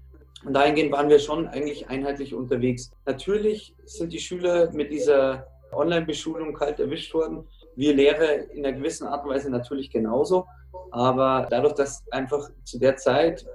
Und 0.44 0.54
dahingehend 0.54 0.92
waren 0.92 1.08
wir 1.08 1.18
schon 1.18 1.48
eigentlich 1.48 1.88
einheitlich 1.88 2.34
unterwegs. 2.34 2.90
Natürlich 3.04 3.74
sind 3.84 4.12
die 4.12 4.20
Schüler 4.20 4.70
mit 4.72 4.92
dieser 4.92 5.46
Online-Beschulung 5.76 6.54
kalt 6.54 6.80
erwischt 6.80 7.12
worden. 7.14 7.46
Wir 7.74 7.94
Lehrer 7.94 8.50
in 8.50 8.64
einer 8.64 8.76
gewissen 8.76 9.06
Art 9.06 9.24
und 9.24 9.30
Weise 9.30 9.50
natürlich 9.50 9.90
genauso. 9.90 10.46
Aber 10.90 11.46
dadurch, 11.50 11.74
dass 11.74 12.02
einfach 12.10 12.48
zu 12.64 12.78
der 12.78 12.96
Zeit 12.96 13.46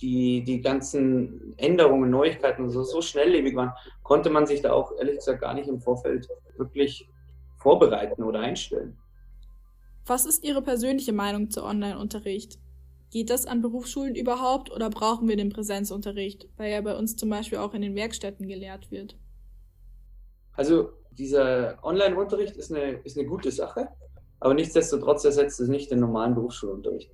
die, 0.00 0.42
die 0.44 0.60
ganzen 0.60 1.54
Änderungen, 1.58 2.10
Neuigkeiten 2.10 2.70
so, 2.70 2.82
so 2.82 3.02
schnelllebig 3.02 3.54
waren, 3.54 3.72
konnte 4.02 4.30
man 4.30 4.46
sich 4.46 4.62
da 4.62 4.72
auch 4.72 4.92
ehrlich 4.98 5.16
gesagt 5.16 5.40
gar 5.40 5.54
nicht 5.54 5.68
im 5.68 5.80
Vorfeld 5.80 6.28
wirklich 6.56 7.08
vorbereiten 7.58 8.22
oder 8.22 8.40
einstellen. 8.40 8.96
Was 10.06 10.26
ist 10.26 10.44
Ihre 10.44 10.62
persönliche 10.62 11.12
Meinung 11.12 11.50
zu 11.50 11.62
Online-Unterricht? 11.62 12.58
Geht 13.10 13.30
das 13.30 13.46
an 13.46 13.60
Berufsschulen 13.60 14.14
überhaupt 14.14 14.70
oder 14.70 14.88
brauchen 14.88 15.28
wir 15.28 15.36
den 15.36 15.50
Präsenzunterricht, 15.50 16.48
weil 16.56 16.70
er 16.70 16.82
bei 16.82 16.96
uns 16.96 17.16
zum 17.16 17.28
Beispiel 17.28 17.58
auch 17.58 17.74
in 17.74 17.82
den 17.82 17.94
Werkstätten 17.94 18.48
gelehrt 18.48 18.90
wird? 18.90 19.16
Also 20.52 20.90
dieser 21.12 21.78
Online-Unterricht 21.82 22.56
ist 22.56 22.72
eine, 22.72 22.92
ist 23.04 23.18
eine 23.18 23.26
gute 23.26 23.50
Sache, 23.50 23.88
aber 24.40 24.54
nichtsdestotrotz 24.54 25.24
ersetzt 25.24 25.60
es 25.60 25.68
nicht 25.68 25.90
den 25.90 26.00
normalen 26.00 26.34
Berufsschulunterricht. 26.34 27.10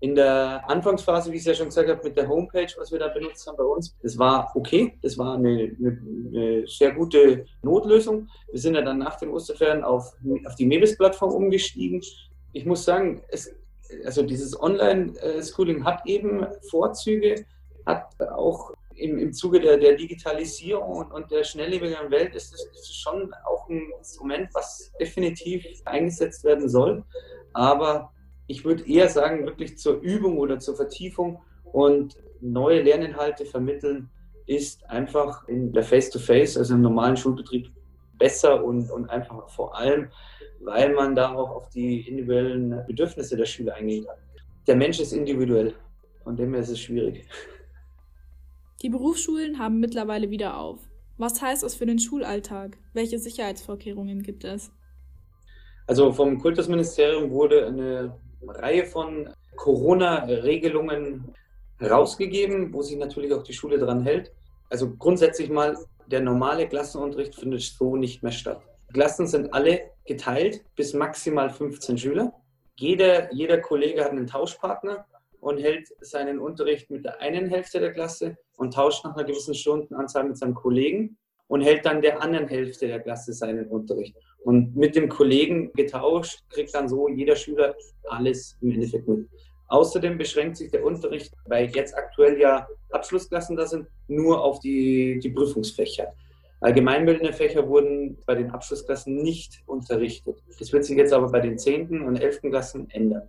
In 0.00 0.14
der 0.14 0.68
Anfangsphase, 0.68 1.32
wie 1.32 1.36
ich 1.36 1.42
es 1.42 1.46
ja 1.46 1.54
schon 1.54 1.68
gesagt 1.68 1.88
habe, 1.88 2.02
mit 2.02 2.16
der 2.16 2.28
Homepage, 2.28 2.66
was 2.76 2.92
wir 2.92 2.98
da 2.98 3.08
benutzt 3.08 3.46
haben 3.46 3.56
bei 3.56 3.64
uns, 3.64 3.96
das 4.02 4.18
war 4.18 4.50
okay, 4.54 4.98
das 5.02 5.16
war 5.16 5.36
eine, 5.36 5.74
eine, 5.78 6.02
eine 6.28 6.66
sehr 6.66 6.92
gute 6.92 7.46
Notlösung. 7.62 8.28
Wir 8.50 8.60
sind 8.60 8.74
ja 8.74 8.82
dann 8.82 8.98
nach 8.98 9.18
den 9.18 9.30
Osterferien 9.30 9.82
auf, 9.82 10.12
auf 10.44 10.54
die 10.56 10.66
Mebis-Plattform 10.66 11.32
umgestiegen. 11.32 12.02
Ich 12.52 12.66
muss 12.66 12.84
sagen, 12.84 13.22
es, 13.28 13.54
also 14.04 14.22
dieses 14.22 14.60
Online-Schooling 14.60 15.84
hat 15.84 16.04
eben 16.06 16.46
Vorzüge, 16.68 17.46
hat 17.86 18.20
auch 18.20 18.72
im, 18.96 19.18
im 19.18 19.32
Zuge 19.32 19.60
der, 19.60 19.76
der 19.76 19.96
Digitalisierung 19.96 21.10
und, 21.10 21.30
der 21.30 21.44
schnelllebigen 21.44 22.10
Welt 22.10 22.34
ist 22.34 22.54
es, 22.54 22.94
schon 22.94 23.32
auch 23.44 23.68
ein 23.68 23.90
Instrument, 23.98 24.48
was 24.54 24.92
definitiv 25.00 25.64
eingesetzt 25.84 26.44
werden 26.44 26.68
soll. 26.68 27.04
Aber 27.52 28.12
ich 28.46 28.64
würde 28.64 28.86
eher 28.88 29.08
sagen, 29.08 29.46
wirklich 29.46 29.78
zur 29.78 30.00
Übung 30.00 30.38
oder 30.38 30.58
zur 30.58 30.76
Vertiefung 30.76 31.40
und 31.64 32.16
neue 32.40 32.82
Lerninhalte 32.82 33.44
vermitteln, 33.46 34.10
ist 34.46 34.84
einfach 34.90 35.48
in 35.48 35.72
der 35.72 35.82
Face-to-Face, 35.82 36.56
-face, 36.56 36.58
also 36.58 36.74
im 36.74 36.82
normalen 36.82 37.16
Schulbetrieb, 37.16 37.70
besser 38.18 38.62
und, 38.62 38.90
und 38.90 39.08
einfacher. 39.08 39.48
Vor 39.48 39.76
allem, 39.76 40.10
weil 40.60 40.92
man 40.92 41.14
da 41.14 41.34
auch 41.34 41.50
auf 41.50 41.68
die 41.70 42.06
individuellen 42.08 42.84
Bedürfnisse 42.86 43.36
der 43.36 43.46
Schüler 43.46 43.74
eingehen 43.74 44.06
kann. 44.06 44.16
Der 44.66 44.76
Mensch 44.76 45.00
ist 45.00 45.12
individuell, 45.12 45.74
von 46.22 46.36
dem 46.36 46.52
her 46.52 46.62
ist 46.62 46.70
es 46.70 46.80
schwierig. 46.80 47.26
Die 48.84 48.90
Berufsschulen 48.90 49.58
haben 49.58 49.80
mittlerweile 49.80 50.28
wieder 50.28 50.58
auf. 50.58 50.78
Was 51.16 51.40
heißt 51.40 51.62
das 51.62 51.74
für 51.74 51.86
den 51.86 51.98
Schulalltag? 51.98 52.76
Welche 52.92 53.18
Sicherheitsvorkehrungen 53.18 54.22
gibt 54.22 54.44
es? 54.44 54.70
Also 55.86 56.12
vom 56.12 56.38
Kultusministerium 56.38 57.30
wurde 57.30 57.66
eine 57.66 58.14
Reihe 58.46 58.84
von 58.84 59.30
Corona-Regelungen 59.56 61.32
rausgegeben, 61.80 62.74
wo 62.74 62.82
sich 62.82 62.98
natürlich 62.98 63.32
auch 63.32 63.42
die 63.42 63.54
Schule 63.54 63.78
dran 63.78 64.02
hält. 64.02 64.32
Also 64.68 64.94
grundsätzlich 64.94 65.48
mal, 65.48 65.78
der 66.08 66.20
normale 66.20 66.68
Klassenunterricht 66.68 67.36
findet 67.36 67.62
so 67.62 67.96
nicht 67.96 68.22
mehr 68.22 68.32
statt. 68.32 68.60
Klassen 68.92 69.26
sind 69.26 69.54
alle 69.54 69.80
geteilt 70.04 70.62
bis 70.76 70.92
maximal 70.92 71.48
15 71.48 71.96
Schüler. 71.96 72.34
Jeder, 72.76 73.32
jeder 73.32 73.62
Kollege 73.62 74.04
hat 74.04 74.10
einen 74.10 74.26
Tauschpartner 74.26 75.06
und 75.44 75.58
hält 75.58 75.88
seinen 76.00 76.38
Unterricht 76.38 76.90
mit 76.90 77.04
der 77.04 77.20
einen 77.20 77.48
Hälfte 77.48 77.78
der 77.78 77.92
Klasse 77.92 78.36
und 78.56 78.72
tauscht 78.72 79.04
nach 79.04 79.14
einer 79.14 79.24
gewissen 79.24 79.54
Stundenanzahl 79.54 80.24
mit 80.24 80.38
seinem 80.38 80.54
Kollegen 80.54 81.18
und 81.48 81.60
hält 81.60 81.84
dann 81.84 82.00
der 82.00 82.22
anderen 82.22 82.48
Hälfte 82.48 82.86
der 82.86 83.00
Klasse 83.00 83.34
seinen 83.34 83.66
Unterricht. 83.66 84.16
Und 84.42 84.74
mit 84.74 84.96
dem 84.96 85.10
Kollegen 85.10 85.70
getauscht 85.74 86.40
kriegt 86.48 86.74
dann 86.74 86.88
so 86.88 87.08
jeder 87.08 87.36
Schüler 87.36 87.76
alles 88.08 88.56
im 88.62 88.70
Endeffekt 88.70 89.06
mit. 89.06 89.28
Außerdem 89.68 90.16
beschränkt 90.16 90.56
sich 90.56 90.70
der 90.70 90.82
Unterricht, 90.82 91.34
weil 91.44 91.66
jetzt 91.70 91.94
aktuell 91.94 92.40
ja 92.40 92.66
Abschlussklassen 92.90 93.56
da 93.56 93.66
sind, 93.66 93.86
nur 94.08 94.42
auf 94.42 94.60
die, 94.60 95.18
die 95.18 95.30
Prüfungsfächer. 95.30 96.14
Allgemeinbildende 96.60 97.34
Fächer 97.34 97.68
wurden 97.68 98.16
bei 98.24 98.34
den 98.34 98.50
Abschlussklassen 98.50 99.16
nicht 99.16 99.62
unterrichtet. 99.66 100.42
Das 100.58 100.72
wird 100.72 100.86
sich 100.86 100.96
jetzt 100.96 101.12
aber 101.12 101.30
bei 101.30 101.40
den 101.40 101.58
10. 101.58 102.00
und 102.00 102.16
11. 102.16 102.40
Klassen 102.42 102.88
ändern. 102.90 103.28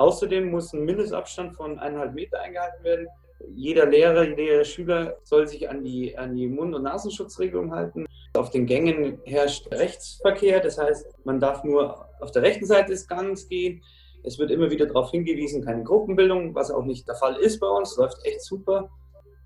Außerdem 0.00 0.50
muss 0.50 0.72
ein 0.72 0.86
Mindestabstand 0.86 1.54
von 1.54 1.78
eineinhalb 1.78 2.14
Meter 2.14 2.40
eingehalten 2.40 2.82
werden. 2.82 3.06
Jeder 3.54 3.84
Lehrer, 3.84 4.24
jeder 4.24 4.64
Schüler 4.64 5.18
soll 5.24 5.46
sich 5.46 5.68
an 5.68 5.84
die, 5.84 6.16
an 6.16 6.34
die 6.34 6.46
Mund- 6.46 6.74
und 6.74 6.84
Nasenschutzregelung 6.84 7.70
halten. 7.74 8.06
Auf 8.32 8.48
den 8.48 8.64
Gängen 8.64 9.20
herrscht 9.26 9.70
Rechtsverkehr, 9.70 10.60
das 10.60 10.78
heißt, 10.78 11.06
man 11.24 11.38
darf 11.38 11.64
nur 11.64 12.08
auf 12.18 12.30
der 12.30 12.40
rechten 12.40 12.64
Seite 12.64 12.92
des 12.92 13.08
Gangs 13.08 13.46
gehen. 13.46 13.82
Es 14.22 14.38
wird 14.38 14.50
immer 14.50 14.70
wieder 14.70 14.86
darauf 14.86 15.10
hingewiesen, 15.10 15.62
keine 15.62 15.84
Gruppenbildung, 15.84 16.54
was 16.54 16.70
auch 16.70 16.86
nicht 16.86 17.06
der 17.06 17.16
Fall 17.16 17.36
ist 17.36 17.60
bei 17.60 17.68
uns, 17.68 17.98
läuft 17.98 18.24
echt 18.24 18.40
super. 18.40 18.88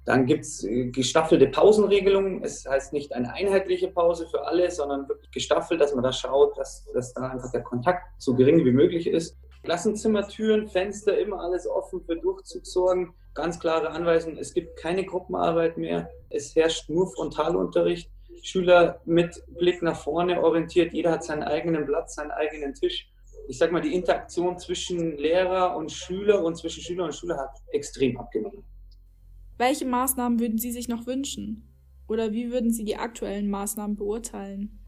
Dann 0.04 0.24
gibt 0.24 0.44
es 0.44 0.62
äh, 0.62 0.86
gestaffelte 0.86 1.48
Pausenregelungen. 1.48 2.44
Es 2.44 2.64
heißt 2.64 2.92
nicht 2.92 3.12
eine 3.12 3.32
einheitliche 3.32 3.88
Pause 3.88 4.28
für 4.28 4.46
alle, 4.46 4.70
sondern 4.70 5.08
wirklich 5.08 5.32
gestaffelt, 5.32 5.80
dass 5.80 5.94
man 5.94 6.04
da 6.04 6.12
schaut, 6.12 6.56
dass, 6.58 6.86
dass 6.94 7.12
da 7.12 7.30
einfach 7.30 7.50
der 7.50 7.62
Kontakt 7.62 8.04
so 8.18 8.34
gering 8.34 8.64
wie 8.64 8.70
möglich 8.70 9.08
ist. 9.08 9.36
Klassenzimmertüren, 9.64 10.68
Fenster, 10.68 11.18
immer 11.18 11.40
alles 11.40 11.66
offen 11.66 12.02
für 12.04 12.16
Durchzug 12.16 12.66
sorgen. 12.66 13.14
Ganz 13.32 13.58
klare 13.58 13.90
Anweisungen, 13.90 14.38
es 14.38 14.52
gibt 14.52 14.76
keine 14.76 15.04
Gruppenarbeit 15.04 15.78
mehr. 15.78 16.10
Es 16.28 16.54
herrscht 16.54 16.88
nur 16.88 17.10
Frontalunterricht. 17.12 18.10
Schüler 18.42 19.00
mit 19.06 19.42
Blick 19.58 19.80
nach 19.82 19.98
vorne 19.98 20.42
orientiert. 20.42 20.92
Jeder 20.92 21.12
hat 21.12 21.24
seinen 21.24 21.42
eigenen 21.42 21.86
Platz, 21.86 22.14
seinen 22.14 22.30
eigenen 22.30 22.74
Tisch. 22.74 23.10
Ich 23.48 23.56
sage 23.56 23.72
mal, 23.72 23.80
die 23.80 23.94
Interaktion 23.94 24.58
zwischen 24.58 25.16
Lehrer 25.16 25.74
und 25.76 25.90
Schüler 25.90 26.44
und 26.44 26.56
zwischen 26.56 26.82
Schüler 26.82 27.04
und 27.04 27.14
Schüler 27.14 27.38
hat 27.38 27.56
extrem 27.72 28.18
abgenommen. 28.18 28.64
Welche 29.56 29.86
Maßnahmen 29.86 30.40
würden 30.40 30.58
Sie 30.58 30.72
sich 30.72 30.88
noch 30.88 31.06
wünschen? 31.06 31.72
Oder 32.06 32.32
wie 32.32 32.52
würden 32.52 32.70
Sie 32.70 32.84
die 32.84 32.96
aktuellen 32.96 33.48
Maßnahmen 33.48 33.96
beurteilen? 33.96 34.78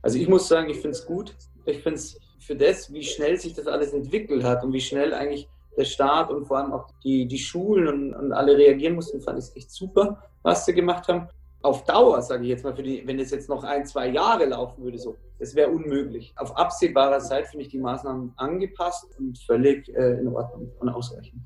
Also 0.00 0.18
ich 0.18 0.28
muss 0.28 0.46
sagen, 0.46 0.70
ich 0.70 0.76
finde 0.76 0.96
es 0.96 1.04
gut. 1.04 1.34
Ich 1.64 1.82
finde 1.82 1.96
es 1.96 2.20
für 2.42 2.56
das, 2.56 2.92
wie 2.92 3.02
schnell 3.02 3.38
sich 3.38 3.54
das 3.54 3.66
alles 3.66 3.92
entwickelt 3.92 4.42
hat 4.44 4.64
und 4.64 4.72
wie 4.72 4.80
schnell 4.80 5.14
eigentlich 5.14 5.48
der 5.76 5.84
Staat 5.84 6.30
und 6.30 6.46
vor 6.46 6.58
allem 6.58 6.72
auch 6.72 6.88
die, 7.02 7.26
die 7.26 7.38
Schulen 7.38 7.88
und, 7.88 8.14
und 8.14 8.32
alle 8.32 8.56
reagieren 8.56 8.94
mussten, 8.94 9.20
fand 9.20 9.38
ich 9.38 9.46
es 9.46 9.56
echt 9.56 9.70
super, 9.70 10.22
was 10.42 10.66
sie 10.66 10.74
gemacht 10.74 11.08
haben. 11.08 11.28
Auf 11.62 11.84
Dauer, 11.84 12.20
sage 12.22 12.42
ich 12.42 12.48
jetzt 12.48 12.64
mal, 12.64 12.74
die, 12.74 13.06
wenn 13.06 13.20
es 13.20 13.30
jetzt 13.30 13.48
noch 13.48 13.62
ein, 13.62 13.86
zwei 13.86 14.08
Jahre 14.08 14.46
laufen 14.46 14.82
würde, 14.82 14.98
so, 14.98 15.16
das 15.38 15.54
wäre 15.54 15.70
unmöglich. 15.70 16.34
Auf 16.36 16.56
absehbarer 16.56 17.20
Zeit 17.20 17.46
finde 17.46 17.64
ich 17.64 17.70
die 17.70 17.78
Maßnahmen 17.78 18.32
angepasst 18.36 19.06
und 19.18 19.38
völlig 19.38 19.88
äh, 19.94 20.18
in 20.18 20.28
Ordnung 20.28 20.72
und 20.80 20.88
ausreichend. 20.88 21.40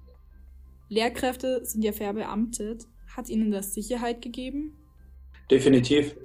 Lehrkräfte 0.88 1.64
sind 1.64 1.82
ja 1.82 1.92
verbeamtet. 1.92 2.87
Hat 3.14 3.28
Ihnen 3.28 3.50
das 3.50 3.74
Sicherheit 3.74 4.22
gegeben? 4.22 4.76
Definitiv. 5.50 6.16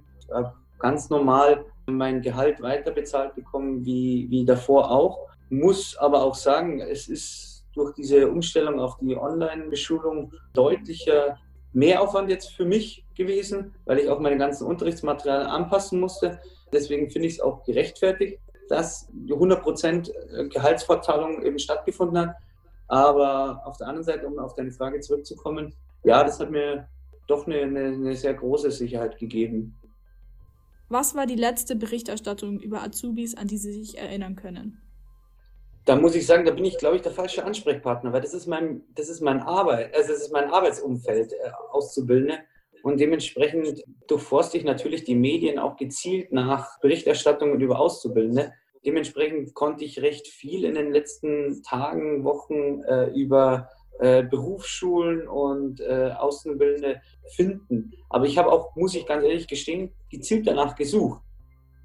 Ganz 0.80 1.10
normal 1.10 1.66
mein 1.86 2.22
Gehalt 2.22 2.62
weiterbezahlt 2.62 3.36
bekommen 3.36 3.86
wie, 3.86 4.28
wie 4.30 4.46
davor 4.46 4.92
auch. 4.92 5.28
Muss 5.50 5.98
aber 5.98 6.24
auch 6.24 6.36
sagen, 6.36 6.80
es 6.80 7.08
ist 7.08 7.66
durch 7.74 7.94
diese 7.94 8.30
Umstellung 8.30 8.80
auf 8.80 8.98
die 9.00 9.18
Online-Beschulung 9.18 10.34
deutlicher 10.54 11.38
Mehraufwand 11.74 12.30
jetzt 12.30 12.54
für 12.54 12.66
mich 12.66 13.06
gewesen, 13.16 13.74
weil 13.86 14.00
ich 14.00 14.10
auch 14.10 14.20
meine 14.20 14.38
ganzen 14.38 14.68
Unterrichtsmaterialien 14.68 15.48
anpassen 15.48 16.00
musste. 16.00 16.40
Deswegen 16.74 17.10
finde 17.10 17.28
ich 17.28 17.36
es 17.36 17.42
auch 17.42 17.64
gerechtfertigt, 17.64 18.40
dass 18.70 19.08
die 19.12 19.34
100% 19.34 20.50
Gehaltsvorteilung 20.50 21.44
eben 21.44 21.60
stattgefunden 21.60 22.20
hat. 22.20 22.36
Aber 22.88 23.62
auf 23.66 23.78
der 23.78 23.88
anderen 23.88 24.06
Seite, 24.06 24.28
um 24.28 24.38
auf 24.40 24.54
deine 24.54 24.72
Frage 24.72 25.00
zurückzukommen, 25.00 25.74
ja, 26.04 26.24
das 26.24 26.40
hat 26.40 26.52
mir 26.52 26.88
doch 27.28 27.48
eine, 27.48 27.62
eine, 27.62 27.86
eine 27.86 28.16
sehr 28.16 28.34
große 28.34 28.72
Sicherheit 28.72 29.18
gegeben. 29.18 29.76
Was 30.92 31.16
war 31.16 31.26
die 31.26 31.36
letzte 31.36 31.78
Berichterstattung 31.78 32.60
über 32.60 32.84
Azubis, 32.84 33.38
an 33.38 33.48
die 33.48 33.58
Sie 33.58 33.72
sich 33.72 33.98
erinnern 33.98 34.36
können? 34.36 34.82
Da 35.86 35.96
muss 35.96 36.16
ich 36.16 36.28
sagen, 36.28 36.44
da 36.44 36.52
bin 36.52 36.66
ich, 36.66 36.78
glaube 36.78 36.98
ich, 36.98 37.02
der 37.02 37.14
falsche 37.14 37.46
Ansprechpartner, 37.46 38.12
weil 38.12 38.20
das 38.20 38.34
ist 38.34 38.46
mein, 38.46 38.84
das 38.94 39.08
ist 39.08 39.22
mein 39.22 39.40
Arbeit, 39.40 39.96
also 39.96 40.12
das 40.12 40.24
ist 40.24 40.34
mein 40.34 40.52
Arbeitsumfeld, 40.52 41.32
äh, 41.32 41.38
Auszubildende. 41.72 42.40
Und 42.84 43.00
dementsprechend 43.00 43.86
durchforste 44.08 44.58
ich 44.58 44.66
natürlich 44.66 45.06
die 45.06 45.16
Medien 45.16 45.60
auch 45.60 45.78
gezielt 45.78 46.34
nach 46.34 46.78
Berichterstattungen 46.82 47.62
über 47.62 47.80
Auszubildende. 47.80 48.52
Dementsprechend 48.86 49.54
konnte 49.54 49.86
ich 49.86 50.02
recht 50.02 50.28
viel 50.28 50.66
in 50.66 50.76
den 50.76 50.92
letzten 50.92 51.64
Tagen, 51.64 52.26
Wochen 52.26 52.84
äh, 52.84 53.06
über 53.12 53.70
äh, 54.00 54.24
Berufsschulen 54.24 55.28
und 55.28 55.80
äh, 55.82 56.12
Auszubildende 56.18 57.02
finden. 57.36 57.94
Aber 58.10 58.26
ich 58.26 58.38
habe 58.38 58.52
auch, 58.52 58.76
muss 58.76 58.96
ich 58.96 59.06
ganz 59.06 59.24
ehrlich 59.24 59.48
gestehen, 59.48 59.92
gezielt 60.10 60.48
danach 60.48 60.76
gesucht. 60.76 61.22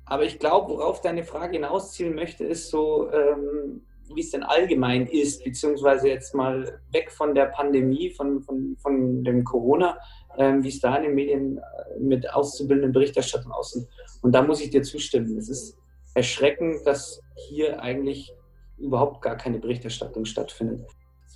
Aber 0.06 0.24
ich 0.24 0.38
glaube, 0.38 0.72
worauf 0.72 1.00
deine 1.00 1.24
Frage 1.24 1.56
hinauszielen 1.56 2.14
möchte, 2.14 2.44
ist 2.44 2.70
so, 2.70 3.10
ähm, 3.10 3.82
wie 4.14 4.20
es 4.20 4.30
denn 4.30 4.44
allgemein 4.44 5.06
ist, 5.06 5.44
beziehungsweise 5.44 6.08
jetzt 6.08 6.34
mal 6.34 6.80
weg 6.92 7.10
von 7.10 7.34
der 7.34 7.46
Pandemie, 7.46 8.10
von, 8.10 8.40
von, 8.42 8.76
von 8.78 9.24
dem 9.24 9.44
Corona, 9.44 9.98
ähm, 10.38 10.62
wie 10.62 10.68
es 10.68 10.80
da 10.80 10.96
in 10.96 11.04
den 11.04 11.14
Medien 11.14 11.58
äh, 11.58 11.98
mit 11.98 12.32
auszubildenden 12.32 12.92
Berichterstattung 12.92 13.50
aussieht. 13.50 13.88
Und 14.22 14.32
da 14.32 14.42
muss 14.42 14.60
ich 14.60 14.70
dir 14.70 14.82
zustimmen. 14.82 15.36
Es 15.36 15.48
ist 15.48 15.76
erschreckend, 16.14 16.86
dass 16.86 17.20
hier 17.34 17.80
eigentlich 17.82 18.32
überhaupt 18.78 19.22
gar 19.22 19.36
keine 19.36 19.58
Berichterstattung 19.58 20.24
stattfindet. 20.24 20.86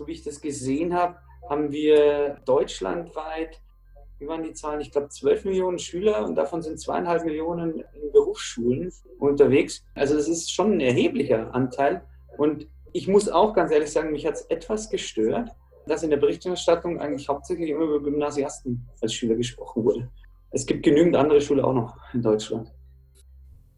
So 0.00 0.06
wie 0.06 0.12
ich 0.12 0.22
das 0.22 0.40
gesehen 0.40 0.94
habe, 0.94 1.16
haben 1.50 1.72
wir 1.72 2.40
deutschlandweit 2.46 3.60
wie 4.18 4.26
waren 4.26 4.42
die 4.42 4.52
Zahlen? 4.52 4.80
Ich 4.80 4.90
glaube, 4.92 5.08
12 5.08 5.44
Millionen 5.46 5.78
Schüler 5.78 6.24
und 6.26 6.36
davon 6.36 6.62
sind 6.62 6.78
zweieinhalb 6.78 7.24
Millionen 7.24 7.80
in 7.80 8.12
Berufsschulen 8.12 8.92
unterwegs. 9.18 9.82
Also 9.94 10.14
das 10.14 10.28
ist 10.28 10.52
schon 10.52 10.72
ein 10.72 10.80
erheblicher 10.80 11.54
Anteil. 11.54 12.02
Und 12.36 12.66
ich 12.92 13.08
muss 13.08 13.28
auch 13.28 13.54
ganz 13.54 13.72
ehrlich 13.72 13.90
sagen, 13.90 14.12
mich 14.12 14.26
hat 14.26 14.34
es 14.34 14.42
etwas 14.42 14.90
gestört, 14.90 15.50
dass 15.86 16.02
in 16.02 16.10
der 16.10 16.18
Berichterstattung 16.18 16.98
eigentlich 16.98 17.28
hauptsächlich 17.28 17.70
immer 17.70 17.84
über 17.84 18.02
Gymnasiasten 18.02 18.86
als 19.00 19.14
Schüler 19.14 19.36
gesprochen 19.36 19.84
wurde. 19.84 20.10
Es 20.50 20.64
gibt 20.66 20.82
genügend 20.82 21.16
andere 21.16 21.40
Schulen 21.40 21.64
auch 21.64 21.74
noch 21.74 21.96
in 22.12 22.22
Deutschland. 22.22 22.72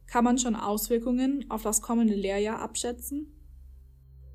Kann 0.09 0.25
man 0.25 0.39
schon 0.39 0.57
Auswirkungen 0.57 1.47
auf 1.49 1.63
das 1.63 1.83
kommende 1.83 2.15
Lehrjahr 2.15 2.61
abschätzen? 2.61 3.42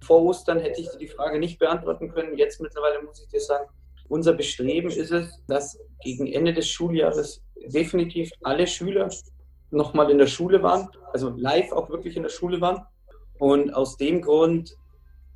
Vor 0.08 0.24
Ostern 0.24 0.60
hätte 0.60 0.80
ich 0.80 0.89
die 0.98 1.08
Frage 1.08 1.38
nicht 1.38 1.60
beantworten 1.60 2.10
können. 2.10 2.38
Jetzt 2.38 2.62
mittlerweile 2.62 3.02
muss 3.04 3.22
ich 3.22 3.28
dir 3.28 3.41
sagen, 3.41 3.70
unser 4.08 4.34
Bestreben 4.34 4.89
ist 4.89 5.12
es, 5.12 5.43
dass 5.48 5.78
gegen 6.02 6.28
Ende 6.28 6.54
des 6.54 6.70
Schuljahres 6.70 7.43
definitiv 7.65 8.32
alle 8.41 8.65
Schüler 8.65 9.10
nochmal 9.70 10.10
in 10.10 10.17
der 10.17 10.28
Schule 10.28 10.63
waren, 10.63 10.88
also 11.12 11.34
live 11.36 11.74
auch 11.74 11.89
wirklich 11.89 12.15
in 12.15 12.24
der 12.24 12.30
Schule 12.30 12.62
waren. 12.62 12.86
Und 13.38 13.74
aus 13.74 13.98
dem 13.98 14.22
Grund 14.22 14.78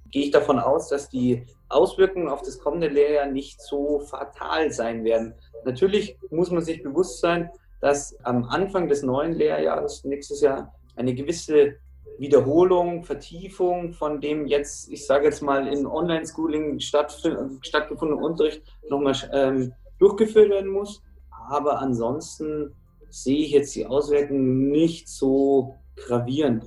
gehe 0.09 0.23
ich 0.23 0.31
davon 0.31 0.57
aus, 0.57 0.87
dass 0.87 1.09
die 1.09 1.45
Auswirkungen 1.67 2.29
auf 2.29 2.41
das 2.41 2.57
kommende 2.57 2.87
Lehrjahr 2.87 3.27
nicht 3.27 3.61
so 3.61 3.99
fatal 3.99 4.71
sein 4.71 5.03
werden. 5.03 5.33
Natürlich 5.65 6.17
muss 6.29 6.49
man 6.49 6.63
sich 6.63 6.81
bewusst 6.81 7.19
sein, 7.19 7.49
dass 7.81 8.15
am 8.23 8.45
Anfang 8.45 8.87
des 8.87 9.03
neuen 9.03 9.33
Lehrjahres 9.33 10.05
nächstes 10.05 10.39
Jahr 10.39 10.73
eine 10.95 11.13
gewisse 11.13 11.75
Wiederholung, 12.17 13.03
Vertiefung 13.03 13.93
von 13.93 14.21
dem 14.21 14.45
jetzt, 14.45 14.91
ich 14.91 15.05
sage 15.05 15.25
jetzt 15.25 15.41
mal, 15.41 15.67
in 15.67 15.85
Online-Schooling 15.85 16.79
stattgefundenen 16.79 18.23
Unterricht 18.23 18.63
nochmal 18.89 19.15
ähm, 19.33 19.73
durchgeführt 19.99 20.49
werden 20.49 20.69
muss. 20.69 21.01
Aber 21.49 21.79
ansonsten 21.79 22.75
sehe 23.09 23.45
ich 23.45 23.51
jetzt 23.51 23.75
die 23.75 23.85
Auswirkungen 23.85 24.69
nicht 24.69 25.07
so 25.07 25.75
gravierend. 25.95 26.65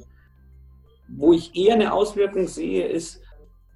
Wo 1.08 1.32
ich 1.32 1.54
eher 1.54 1.74
eine 1.74 1.92
Auswirkung 1.92 2.46
sehe, 2.48 2.86
ist 2.86 3.20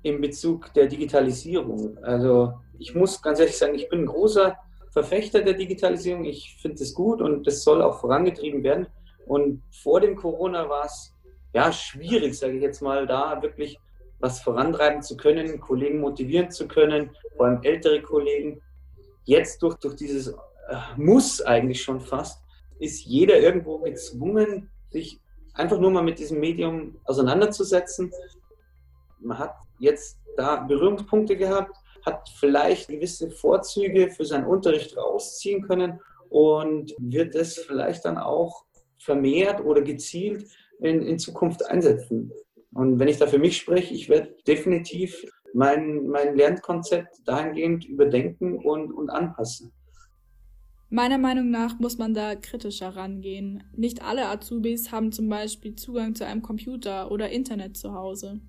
in 0.03 0.21
Bezug 0.21 0.73
der 0.75 0.87
Digitalisierung. 0.87 1.99
Also 2.03 2.55
ich 2.79 2.95
muss 2.95 3.21
ganz 3.21 3.41
ehrlich 3.41 3.57
sagen, 3.57 3.75
ich 3.75 3.89
bin 3.89 4.01
ein 4.01 4.07
großer 4.07 4.57
Verfechter 4.91 5.43
der 5.43 5.55
Digitalisierung. 5.55 6.25
Ich 6.25 6.57
finde 6.61 6.83
es 6.83 6.95
gut 6.95 7.21
und 7.21 7.47
das 7.47 7.63
soll 7.63 7.83
auch 7.83 8.01
vorangetrieben 8.01 8.63
werden. 8.63 8.87
Und 9.27 9.63
vor 9.71 10.01
dem 10.01 10.17
Corona 10.17 10.69
war 10.69 10.87
es 10.87 11.15
ja 11.55 11.73
schwierig, 11.73 12.39
sage 12.39 12.55
ich 12.55 12.63
jetzt 12.63 12.83
mal, 12.83 13.07
da 13.07 13.41
wirklich 13.43 13.79
was 14.21 14.41
vorantreiben 14.41 15.03
zu 15.03 15.17
können, 15.17 15.61
Kollegen 15.61 16.01
motivieren 16.01 16.51
zu 16.51 16.67
können, 16.67 17.11
vor 17.37 17.47
allem 17.47 17.63
ältere 17.63 18.03
Kollegen. 18.03 18.61
Jetzt 19.25 19.63
durch, 19.63 19.77
durch 19.77 19.97
dieses 19.97 20.29
äh, 20.29 20.35
Muss 20.97 21.41
eigentlich 21.41 21.83
schon 21.83 22.01
fast, 22.01 22.43
ist 22.79 23.05
jeder 23.05 23.39
irgendwo 23.39 23.79
gezwungen, 23.79 24.71
sich 24.91 25.21
einfach 25.55 25.79
nur 25.79 25.91
mal 25.91 26.03
mit 26.03 26.19
diesem 26.19 26.41
Medium 26.41 26.97
auseinanderzusetzen. 27.05 28.13
Man 29.21 29.39
hat 29.39 29.55
jetzt 29.79 30.19
da 30.37 30.57
Berührungspunkte 30.57 31.37
gehabt, 31.37 31.77
hat 32.07 32.29
vielleicht 32.39 32.89
gewisse 32.89 33.31
Vorzüge 33.31 34.11
für 34.11 34.25
seinen 34.25 34.47
Unterricht 34.47 34.97
rausziehen 34.97 35.63
können 35.63 36.01
und 36.29 36.95
wird 36.99 37.35
es 37.35 37.59
vielleicht 37.59 38.05
dann 38.05 38.19
auch 38.19 38.65
vermehrt 38.99 39.65
oder 39.65 39.83
gezielt 39.83 40.47
in, 40.81 41.03
in 41.03 41.19
Zukunft 41.19 41.65
einsetzen. 41.67 42.33
Und 42.75 42.99
wenn 42.99 43.09
ich 43.09 43.19
da 43.19 43.27
für 43.27 43.39
mich 43.39 43.57
spreche, 43.57 43.95
ich 43.95 44.09
werde 44.09 44.35
definitiv 44.47 45.25
mein, 45.55 46.07
mein 46.07 46.37
Lernkonzept 46.37 47.21
dahingehend 47.27 47.85
überdenken 47.85 48.59
und, 48.59 48.93
und 48.93 49.11
anpassen. 49.11 49.73
Meiner 50.91 51.19
Meinung 51.19 51.51
nach 51.51 51.79
muss 51.79 51.99
man 51.99 52.15
da 52.15 52.35
kritischer 52.35 52.97
rangehen. 52.97 53.63
Nicht 53.77 54.03
alle 54.03 54.27
Azubis 54.27 54.91
haben 54.91 55.13
zum 55.13 55.29
Beispiel 55.29 55.75
Zugang 55.75 56.15
zu 56.15 56.25
einem 56.25 56.41
Computer 56.41 57.11
oder 57.11 57.29
Internet 57.29 57.77
zu 57.77 57.93
Hause. 57.93 58.41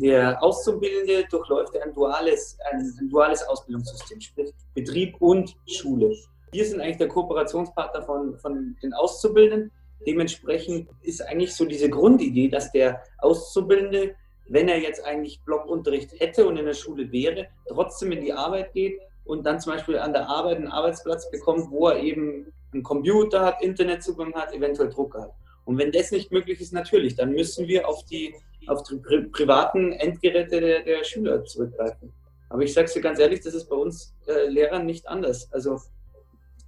Der 0.00 0.42
Auszubildende 0.42 1.26
durchläuft 1.28 1.76
ein 1.76 1.92
duales, 1.92 2.56
ein, 2.70 2.94
ein 3.00 3.08
duales 3.10 3.42
Ausbildungssystem, 3.48 4.20
sprich 4.20 4.50
Betrieb 4.74 5.20
und 5.20 5.56
Schule. 5.66 6.14
Wir 6.52 6.64
sind 6.64 6.80
eigentlich 6.80 6.98
der 6.98 7.08
Kooperationspartner 7.08 8.02
von, 8.02 8.38
von 8.38 8.76
den 8.82 8.94
Auszubildenden. 8.94 9.70
Dementsprechend 10.06 10.88
ist 11.02 11.22
eigentlich 11.22 11.54
so 11.54 11.64
diese 11.64 11.90
Grundidee, 11.90 12.48
dass 12.48 12.72
der 12.72 13.02
Auszubildende, 13.18 14.14
wenn 14.48 14.68
er 14.68 14.78
jetzt 14.78 15.04
eigentlich 15.04 15.40
Blockunterricht 15.44 16.18
hätte 16.18 16.46
und 16.46 16.56
in 16.56 16.66
der 16.66 16.74
Schule 16.74 17.10
wäre, 17.12 17.48
trotzdem 17.66 18.12
in 18.12 18.22
die 18.22 18.32
Arbeit 18.32 18.72
geht 18.72 18.98
und 19.24 19.44
dann 19.44 19.60
zum 19.60 19.72
Beispiel 19.72 19.98
an 19.98 20.12
der 20.12 20.28
Arbeit 20.28 20.56
einen 20.56 20.68
Arbeitsplatz 20.68 21.30
bekommt, 21.30 21.70
wo 21.70 21.88
er 21.88 22.00
eben 22.00 22.52
einen 22.72 22.82
Computer 22.82 23.44
hat, 23.44 23.62
Internetzugang 23.62 24.34
hat, 24.34 24.52
eventuell 24.52 24.88
Drucker 24.88 25.22
hat. 25.22 25.34
Und 25.64 25.76
wenn 25.78 25.92
das 25.92 26.10
nicht 26.12 26.32
möglich 26.32 26.60
ist, 26.60 26.72
natürlich, 26.72 27.14
dann 27.14 27.32
müssen 27.32 27.68
wir 27.68 27.86
auf 27.86 28.04
die, 28.04 28.34
auf 28.68 28.82
die 28.84 28.96
pri 28.96 29.22
privaten 29.28 29.92
Endgeräte 29.92 30.60
der, 30.60 30.82
der 30.82 31.04
Schüler 31.04 31.44
zurückgreifen. 31.44 32.12
Aber 32.48 32.62
ich 32.62 32.72
sage 32.72 32.86
es 32.86 32.94
dir 32.94 33.02
ganz 33.02 33.18
ehrlich, 33.18 33.40
das 33.40 33.52
ist 33.52 33.68
bei 33.68 33.76
uns 33.76 34.14
äh, 34.26 34.48
Lehrern 34.48 34.86
nicht 34.86 35.06
anders. 35.06 35.52
Also 35.52 35.78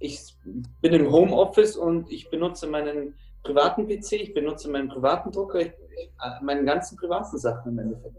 ich 0.01 0.35
bin 0.81 0.93
im 0.93 1.11
Homeoffice 1.11 1.77
und 1.77 2.11
ich 2.11 2.29
benutze 2.29 2.67
meinen 2.67 3.15
privaten 3.43 3.87
PC, 3.87 4.13
ich 4.13 4.33
benutze 4.33 4.69
meinen 4.69 4.89
privaten 4.89 5.31
Drucker, 5.31 5.61
ich, 5.61 5.67
ich, 5.67 6.11
meine 6.41 6.65
ganzen 6.65 6.97
privaten 6.97 7.37
Sachen 7.37 7.71
im 7.71 7.79
Endeffekt. 7.79 8.17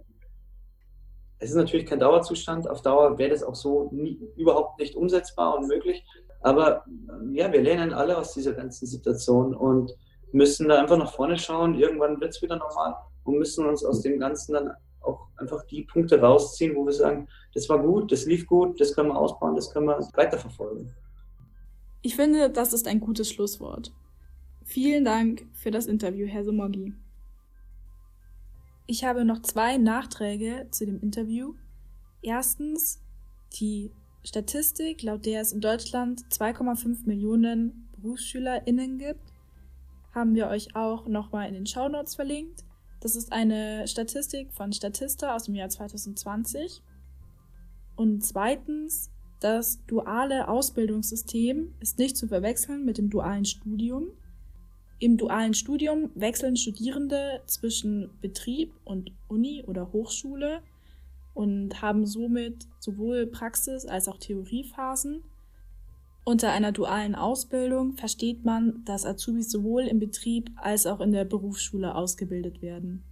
Es 1.38 1.50
ist 1.50 1.56
natürlich 1.56 1.86
kein 1.86 1.98
Dauerzustand. 1.98 2.70
Auf 2.70 2.82
Dauer 2.82 3.18
wäre 3.18 3.30
das 3.30 3.42
auch 3.42 3.56
so 3.56 3.88
nie, 3.90 4.20
überhaupt 4.36 4.78
nicht 4.78 4.94
umsetzbar 4.94 5.56
und 5.56 5.66
möglich. 5.66 6.04
Aber 6.40 6.84
ja, 7.32 7.52
wir 7.52 7.60
lernen 7.60 7.92
alle 7.92 8.16
aus 8.16 8.32
dieser 8.32 8.52
ganzen 8.52 8.86
Situation 8.86 9.52
und 9.52 9.92
müssen 10.30 10.68
da 10.68 10.80
einfach 10.80 10.98
nach 10.98 11.12
vorne 11.12 11.36
schauen. 11.36 11.74
Irgendwann 11.74 12.20
wird 12.20 12.30
es 12.30 12.42
wieder 12.42 12.56
normal 12.56 12.94
und 13.24 13.38
müssen 13.38 13.66
uns 13.66 13.84
aus 13.84 14.02
dem 14.02 14.20
Ganzen 14.20 14.52
dann 14.54 14.70
auch 15.00 15.26
einfach 15.36 15.64
die 15.64 15.82
Punkte 15.82 16.20
rausziehen, 16.20 16.76
wo 16.76 16.86
wir 16.86 16.92
sagen, 16.92 17.26
das 17.54 17.68
war 17.68 17.80
gut, 17.80 18.12
das 18.12 18.24
lief 18.24 18.46
gut, 18.46 18.80
das 18.80 18.94
können 18.94 19.08
wir 19.08 19.18
ausbauen, 19.18 19.56
das 19.56 19.72
können 19.72 19.86
wir 19.86 19.98
weiterverfolgen. 20.14 20.94
Ich 22.02 22.16
finde, 22.16 22.50
das 22.50 22.72
ist 22.72 22.86
ein 22.86 23.00
gutes 23.00 23.30
Schlusswort. 23.30 23.92
Vielen 24.64 25.04
Dank 25.04 25.46
für 25.54 25.70
das 25.70 25.86
Interview, 25.86 26.26
Herr 26.26 26.44
Somogi. 26.44 26.94
Ich 28.86 29.04
habe 29.04 29.24
noch 29.24 29.40
zwei 29.42 29.78
Nachträge 29.78 30.66
zu 30.70 30.84
dem 30.84 31.00
Interview. 31.00 31.54
Erstens 32.20 33.00
die 33.54 33.92
Statistik, 34.24 35.02
laut 35.02 35.26
der 35.26 35.40
es 35.40 35.52
in 35.52 35.60
Deutschland 35.60 36.22
2,5 36.30 37.06
Millionen 37.06 37.88
BerufsschülerInnen 37.96 38.98
gibt 38.98 39.32
haben 40.12 40.34
wir 40.34 40.48
euch 40.48 40.76
auch 40.76 41.06
nochmal 41.06 41.48
in 41.48 41.54
den 41.54 41.66
Show 41.66 41.88
Notes 41.88 42.14
verlinkt. 42.14 42.64
Das 43.00 43.16
ist 43.16 43.32
eine 43.32 43.88
Statistik 43.88 44.52
von 44.52 44.72
Statista 44.72 45.34
aus 45.34 45.44
dem 45.44 45.54
Jahr 45.54 45.68
2020. 45.68 46.82
Und 47.96 48.24
zweitens, 48.24 49.10
das 49.42 49.84
duale 49.86 50.48
Ausbildungssystem 50.48 51.74
ist 51.80 51.98
nicht 51.98 52.16
zu 52.16 52.28
verwechseln 52.28 52.84
mit 52.84 52.98
dem 52.98 53.10
dualen 53.10 53.44
Studium. 53.44 54.08
Im 54.98 55.16
dualen 55.16 55.54
Studium 55.54 56.10
wechseln 56.14 56.56
Studierende 56.56 57.42
zwischen 57.46 58.10
Betrieb 58.20 58.72
und 58.84 59.10
Uni 59.28 59.64
oder 59.66 59.92
Hochschule 59.92 60.62
und 61.34 61.82
haben 61.82 62.06
somit 62.06 62.68
sowohl 62.78 63.26
Praxis- 63.26 63.86
als 63.86 64.06
auch 64.06 64.18
Theoriephasen. 64.18 65.22
Unter 66.24 66.52
einer 66.52 66.70
dualen 66.70 67.16
Ausbildung 67.16 67.94
versteht 67.94 68.44
man, 68.44 68.84
dass 68.84 69.04
Azubis 69.04 69.50
sowohl 69.50 69.82
im 69.82 69.98
Betrieb 69.98 70.50
als 70.56 70.86
auch 70.86 71.00
in 71.00 71.10
der 71.10 71.24
Berufsschule 71.24 71.96
ausgebildet 71.96 72.62
werden. 72.62 73.02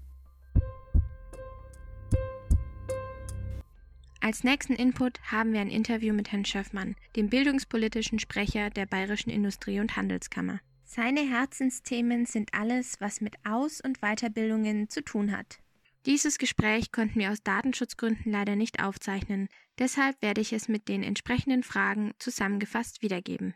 Als 4.22 4.44
nächsten 4.44 4.74
Input 4.74 5.18
haben 5.32 5.54
wir 5.54 5.60
ein 5.60 5.70
Interview 5.70 6.12
mit 6.12 6.30
Herrn 6.30 6.44
Schöffmann, 6.44 6.94
dem 7.16 7.30
bildungspolitischen 7.30 8.18
Sprecher 8.18 8.68
der 8.68 8.84
Bayerischen 8.84 9.30
Industrie- 9.30 9.80
und 9.80 9.96
Handelskammer. 9.96 10.60
Seine 10.84 11.20
Herzensthemen 11.20 12.26
sind 12.26 12.52
alles, 12.52 13.00
was 13.00 13.22
mit 13.22 13.36
Aus- 13.44 13.80
und 13.80 14.00
Weiterbildungen 14.00 14.90
zu 14.90 15.02
tun 15.02 15.34
hat. 15.34 15.58
Dieses 16.04 16.36
Gespräch 16.36 16.92
konnten 16.92 17.18
wir 17.18 17.30
aus 17.30 17.42
Datenschutzgründen 17.42 18.30
leider 18.30 18.56
nicht 18.56 18.82
aufzeichnen, 18.82 19.48
deshalb 19.78 20.20
werde 20.20 20.42
ich 20.42 20.52
es 20.52 20.68
mit 20.68 20.88
den 20.88 21.02
entsprechenden 21.02 21.62
Fragen 21.62 22.12
zusammengefasst 22.18 23.00
wiedergeben. 23.00 23.54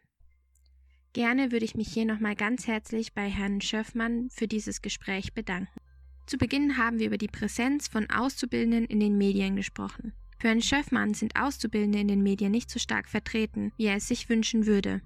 Gerne 1.12 1.52
würde 1.52 1.66
ich 1.66 1.74
mich 1.74 1.92
hier 1.92 2.06
nochmal 2.06 2.36
ganz 2.36 2.66
herzlich 2.66 3.12
bei 3.12 3.28
Herrn 3.28 3.60
Schöffmann 3.60 4.30
für 4.30 4.48
dieses 4.48 4.80
Gespräch 4.80 5.34
bedanken. 5.34 5.78
Zu 6.26 6.38
Beginn 6.38 6.78
haben 6.78 6.98
wir 6.98 7.08
über 7.08 7.18
die 7.18 7.28
Präsenz 7.28 7.86
von 7.86 8.08
Auszubildenden 8.08 8.86
in 8.86 8.98
den 8.98 9.18
Medien 9.18 9.56
gesprochen. 9.56 10.14
Für 10.38 10.48
Herrn 10.48 10.62
Schöffmann 10.62 11.14
sind 11.14 11.36
Auszubildende 11.36 12.00
in 12.00 12.08
den 12.08 12.22
Medien 12.22 12.52
nicht 12.52 12.70
so 12.70 12.78
stark 12.78 13.08
vertreten, 13.08 13.72
wie 13.76 13.86
er 13.86 13.96
es 13.96 14.08
sich 14.08 14.28
wünschen 14.28 14.66
würde. 14.66 15.00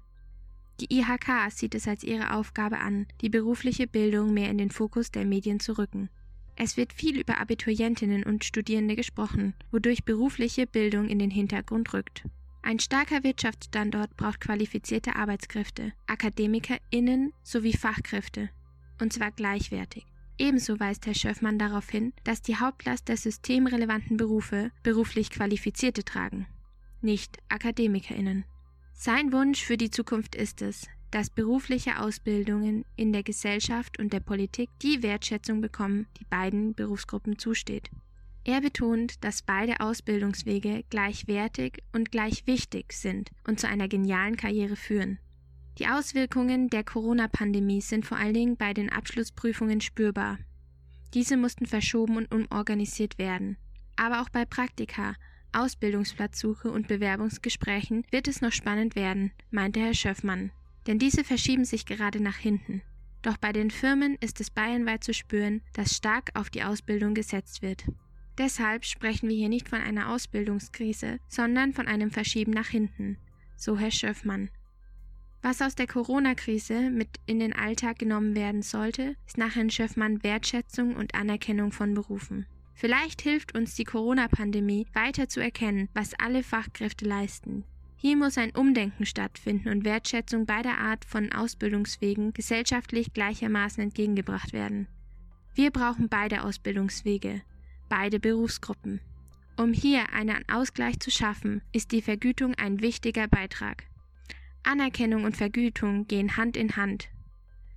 Die 0.79 0.93
IHK 0.97 1.51
sieht 1.51 1.75
es 1.75 1.87
als 1.87 2.03
ihre 2.03 2.33
Aufgabe 2.33 2.79
an, 2.79 3.05
die 3.21 3.29
berufliche 3.29 3.87
Bildung 3.87 4.33
mehr 4.33 4.49
in 4.49 4.57
den 4.57 4.71
Fokus 4.71 5.11
der 5.11 5.25
Medien 5.25 5.59
zu 5.59 5.77
rücken. 5.77 6.09
Es 6.55 6.77
wird 6.77 6.93
viel 6.93 7.19
über 7.19 7.39
Abiturientinnen 7.39 8.23
und 8.23 8.43
Studierende 8.43 8.95
gesprochen, 8.95 9.53
wodurch 9.71 10.03
berufliche 10.03 10.67
Bildung 10.67 11.07
in 11.07 11.19
den 11.19 11.31
Hintergrund 11.31 11.93
rückt. 11.93 12.23
Ein 12.61 12.79
starker 12.79 13.23
Wirtschaftsstandort 13.23 14.15
braucht 14.17 14.41
qualifizierte 14.41 15.15
Arbeitskräfte, 15.15 15.93
AkademikerInnen 16.07 17.33
sowie 17.43 17.73
Fachkräfte, 17.73 18.49
und 19.01 19.13
zwar 19.13 19.31
gleichwertig. 19.31 20.05
Ebenso 20.39 20.79
weist 20.79 21.05
Herr 21.05 21.13
Schöffmann 21.13 21.59
darauf 21.59 21.89
hin, 21.89 22.13
dass 22.23 22.41
die 22.41 22.55
Hauptlast 22.55 23.09
der 23.09 23.17
systemrelevanten 23.17 24.15
Berufe 24.15 24.71
beruflich 24.83 25.29
Qualifizierte 25.29 26.05
tragen, 26.05 26.47
nicht 27.01 27.37
AkademikerInnen. 27.49 28.45
Sein 28.93 29.33
Wunsch 29.33 29.61
für 29.61 29.75
die 29.75 29.91
Zukunft 29.91 30.35
ist 30.35 30.61
es, 30.61 30.87
dass 31.11 31.29
berufliche 31.29 31.99
Ausbildungen 31.99 32.85
in 32.95 33.11
der 33.11 33.23
Gesellschaft 33.23 33.99
und 33.99 34.13
der 34.13 34.21
Politik 34.21 34.69
die 34.81 35.03
Wertschätzung 35.03 35.59
bekommen, 35.59 36.07
die 36.19 36.25
beiden 36.25 36.73
Berufsgruppen 36.73 37.37
zusteht. 37.37 37.89
Er 38.45 38.61
betont, 38.61 39.21
dass 39.23 39.41
beide 39.41 39.81
Ausbildungswege 39.81 40.83
gleichwertig 40.89 41.83
und 41.91 42.11
gleich 42.11 42.47
wichtig 42.47 42.93
sind 42.93 43.31
und 43.45 43.59
zu 43.59 43.67
einer 43.67 43.89
genialen 43.89 44.37
Karriere 44.37 44.77
führen. 44.77 45.19
Die 45.79 45.87
Auswirkungen 45.87 46.69
der 46.69 46.83
Corona-Pandemie 46.83 47.81
sind 47.81 48.05
vor 48.05 48.17
allen 48.17 48.33
Dingen 48.33 48.57
bei 48.57 48.73
den 48.73 48.91
Abschlussprüfungen 48.91 49.81
spürbar. 49.81 50.37
Diese 51.13 51.37
mussten 51.37 51.65
verschoben 51.65 52.17
und 52.17 52.31
umorganisiert 52.31 53.17
werden. 53.17 53.57
Aber 53.95 54.21
auch 54.21 54.29
bei 54.29 54.45
Praktika, 54.45 55.15
Ausbildungsplatzsuche 55.53 56.69
und 56.69 56.87
Bewerbungsgesprächen 56.87 58.05
wird 58.11 58.27
es 58.27 58.41
noch 58.41 58.51
spannend 58.51 58.95
werden, 58.95 59.31
meinte 59.49 59.79
Herr 59.79 59.95
Schöffmann 59.95 60.51
denn 60.89 60.97
diese 60.97 61.23
verschieben 61.23 61.65
sich 61.65 61.85
gerade 61.85 62.19
nach 62.19 62.37
hinten. 62.37 62.81
Doch 63.21 63.37
bei 63.37 63.51
den 63.51 63.69
Firmen 63.69 64.15
ist 64.21 64.39
es 64.39 64.49
bayernweit 64.49 65.03
zu 65.03 65.13
spüren, 65.13 65.61
dass 65.73 65.95
stark 65.95 66.31
auf 66.33 66.49
die 66.49 66.63
Ausbildung 66.63 67.13
gesetzt 67.13 67.61
wird. 67.61 67.83
Deshalb 68.39 68.85
sprechen 68.85 69.29
wir 69.29 69.35
hier 69.35 69.49
nicht 69.49 69.69
von 69.69 69.81
einer 69.81 70.09
Ausbildungskrise, 70.09 71.19
sondern 71.27 71.73
von 71.73 71.87
einem 71.87 72.09
Verschieben 72.09 72.51
nach 72.51 72.69
hinten, 72.69 73.17
so 73.55 73.77
Herr 73.77 73.91
Schöffmann. 73.91 74.49
Was 75.41 75.61
aus 75.61 75.73
der 75.73 75.87
Corona-Krise 75.87 76.89
mit 76.89 77.07
in 77.25 77.39
den 77.39 77.53
Alltag 77.53 77.97
genommen 77.97 78.35
werden 78.35 78.61
sollte, 78.61 79.15
ist 79.25 79.37
nach 79.37 79.55
Herrn 79.55 79.69
Schöffmann 79.69 80.21
Wertschätzung 80.21 80.97
und 80.97 81.15
Anerkennung 81.15 81.71
von 81.71 81.93
Berufen. 81.93 82.45
Vielleicht 82.73 83.21
hilft 83.21 83.55
uns 83.55 83.75
die 83.75 83.85
Corona-Pandemie 83.85 84.85
weiter 84.93 85.29
zu 85.29 85.39
erkennen, 85.39 85.87
was 85.93 86.13
alle 86.19 86.43
Fachkräfte 86.43 87.05
leisten, 87.05 87.63
Hier 87.95 88.15
muss 88.15 88.37
ein 88.37 88.55
Umdenken 88.55 89.05
stattfinden 89.05 89.67
und 89.67 89.83
Wertschätzung 89.83 90.45
beider 90.45 90.77
Art 90.77 91.03
von 91.03 91.33
Ausbildungswegen 91.33 92.31
gesellschaftlich 92.31 93.11
gleichermaßen 93.13 93.83
entgegengebracht 93.83 94.53
werden. 94.53 94.87
Wir 95.53 95.71
brauchen 95.71 96.07
beide 96.07 96.43
Ausbildungswege, 96.43 97.41
beide 97.89 98.21
Berufsgruppen. 98.21 99.01
Um 99.57 99.73
hier 99.73 100.13
einen 100.13 100.47
Ausgleich 100.49 101.01
zu 101.01 101.11
schaffen, 101.11 101.61
ist 101.73 101.91
die 101.91 102.01
Vergütung 102.01 102.55
ein 102.55 102.79
wichtiger 102.79 103.27
Beitrag. 103.27 103.83
Anerkennung 104.63 105.23
und 105.23 105.37
Vergütung 105.37 106.07
gehen 106.07 106.37
Hand 106.37 106.57
in 106.57 106.75
Hand. 106.75 107.09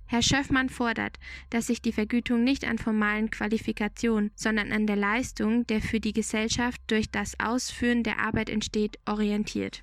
Herr 0.05 0.21
Schöffmann 0.21 0.69
fordert, 0.69 1.17
dass 1.49 1.67
sich 1.67 1.81
die 1.81 1.91
Vergütung 1.91 2.43
nicht 2.43 2.65
an 2.65 2.77
formalen 2.77 3.31
Qualifikationen, 3.31 4.31
sondern 4.35 4.71
an 4.71 4.85
der 4.85 4.95
Leistung, 4.95 5.65
der 5.65 5.81
für 5.81 5.99
die 5.99 6.13
Gesellschaft 6.13 6.81
durch 6.87 7.09
das 7.09 7.39
Ausführen 7.39 8.03
der 8.03 8.19
Arbeit 8.19 8.49
entsteht, 8.49 8.99
orientiert. 9.07 9.81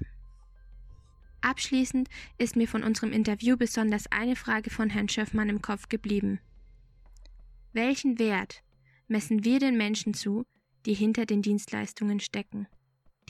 Abschließend 1.40 2.08
ist 2.38 2.54
mir 2.54 2.68
von 2.68 2.84
unserem 2.84 3.12
Interview 3.12 3.56
besonders 3.56 4.06
eine 4.12 4.36
Frage 4.36 4.70
von 4.70 4.90
Herrn 4.90 5.08
Schöffmann 5.08 5.48
im 5.48 5.62
Kopf 5.62 5.88
geblieben. 5.88 6.38
Welchen 7.72 8.18
Wert 8.18 8.62
messen 9.08 9.44
wir 9.44 9.58
den 9.58 9.76
Menschen 9.76 10.12
zu, 10.12 10.44
die 10.86 10.94
hinter 10.94 11.26
den 11.26 11.42
Dienstleistungen 11.42 12.20
stecken? 12.20 12.68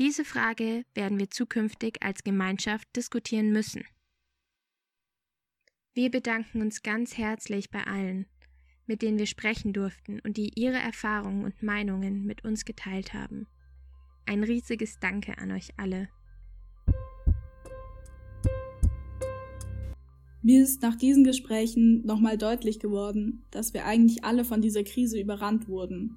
Diese 0.00 0.24
Frage 0.24 0.86
werden 0.94 1.18
wir 1.18 1.28
zukünftig 1.28 1.98
als 2.00 2.24
Gemeinschaft 2.24 2.88
diskutieren 2.96 3.52
müssen. 3.52 3.84
Wir 5.92 6.10
bedanken 6.10 6.62
uns 6.62 6.82
ganz 6.82 7.18
herzlich 7.18 7.70
bei 7.70 7.86
allen, 7.86 8.24
mit 8.86 9.02
denen 9.02 9.18
wir 9.18 9.26
sprechen 9.26 9.74
durften 9.74 10.18
und 10.20 10.38
die 10.38 10.58
ihre 10.58 10.78
Erfahrungen 10.78 11.44
und 11.44 11.62
Meinungen 11.62 12.24
mit 12.24 12.44
uns 12.46 12.64
geteilt 12.64 13.12
haben. 13.12 13.46
Ein 14.24 14.42
riesiges 14.42 14.98
Danke 15.00 15.36
an 15.36 15.50
euch 15.50 15.68
alle. 15.76 16.08
Mir 20.40 20.62
ist 20.62 20.80
nach 20.80 20.96
diesen 20.96 21.24
Gesprächen 21.24 22.06
nochmal 22.06 22.38
deutlich 22.38 22.80
geworden, 22.80 23.44
dass 23.50 23.74
wir 23.74 23.84
eigentlich 23.84 24.24
alle 24.24 24.46
von 24.46 24.62
dieser 24.62 24.82
Krise 24.82 25.20
überrannt 25.20 25.68
wurden. 25.68 26.16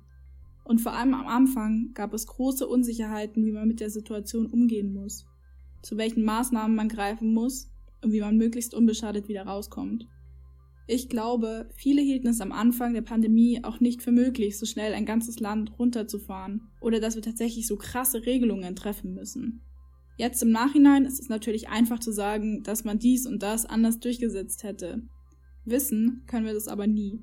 Und 0.64 0.80
vor 0.80 0.94
allem 0.94 1.14
am 1.14 1.28
Anfang 1.28 1.92
gab 1.94 2.14
es 2.14 2.28
große 2.28 2.68
Unsicherheiten, 2.68 3.46
wie 3.46 3.52
man 3.52 3.68
mit 3.68 3.80
der 3.80 3.90
Situation 3.90 4.46
umgehen 4.46 4.94
muss, 4.94 5.26
zu 5.82 5.98
welchen 5.98 6.24
Maßnahmen 6.24 6.76
man 6.76 6.90
greifen 6.90 7.34
muss 7.34 7.70
und 8.02 8.12
wie 8.12 8.22
man 8.22 8.38
möglichst 8.38 8.74
unbeschadet 8.74 9.28
wieder 9.28 9.44
rauskommt. 9.46 10.08
Ich 10.86 11.08
glaube, 11.08 11.70
viele 11.76 12.02
hielten 12.02 12.28
es 12.28 12.42
am 12.42 12.52
Anfang 12.52 12.94
der 12.94 13.02
Pandemie 13.02 13.64
auch 13.64 13.80
nicht 13.80 14.02
für 14.02 14.12
möglich, 14.12 14.58
so 14.58 14.66
schnell 14.66 14.94
ein 14.94 15.06
ganzes 15.06 15.40
Land 15.40 15.78
runterzufahren 15.80 16.70
oder 16.82 17.00
dass 17.00 17.16
wir 17.16 17.22
tatsächlich 17.22 17.68
so 17.68 17.78
krasse 17.78 18.26
Regelungen 18.26 18.76
treffen 18.76 19.14
müssen. 19.14 19.62
Jetzt 20.18 20.44
im 20.44 20.52
Nachhinein 20.52 21.06
ist 21.06 21.20
es 21.20 21.30
natürlich 21.30 21.70
einfach 21.70 22.00
zu 22.00 22.12
sagen, 22.12 22.64
dass 22.64 22.84
man 22.84 23.00
dies 23.00 23.26
und 23.26 23.42
das 23.42 23.66
anders 23.66 24.00
durchgesetzt 24.00 24.64
hätte. 24.64 25.02
Wissen 25.66 26.24
können 26.28 26.46
wir 26.46 26.54
das 26.54 26.68
aber 26.68 26.86
nie. 26.86 27.22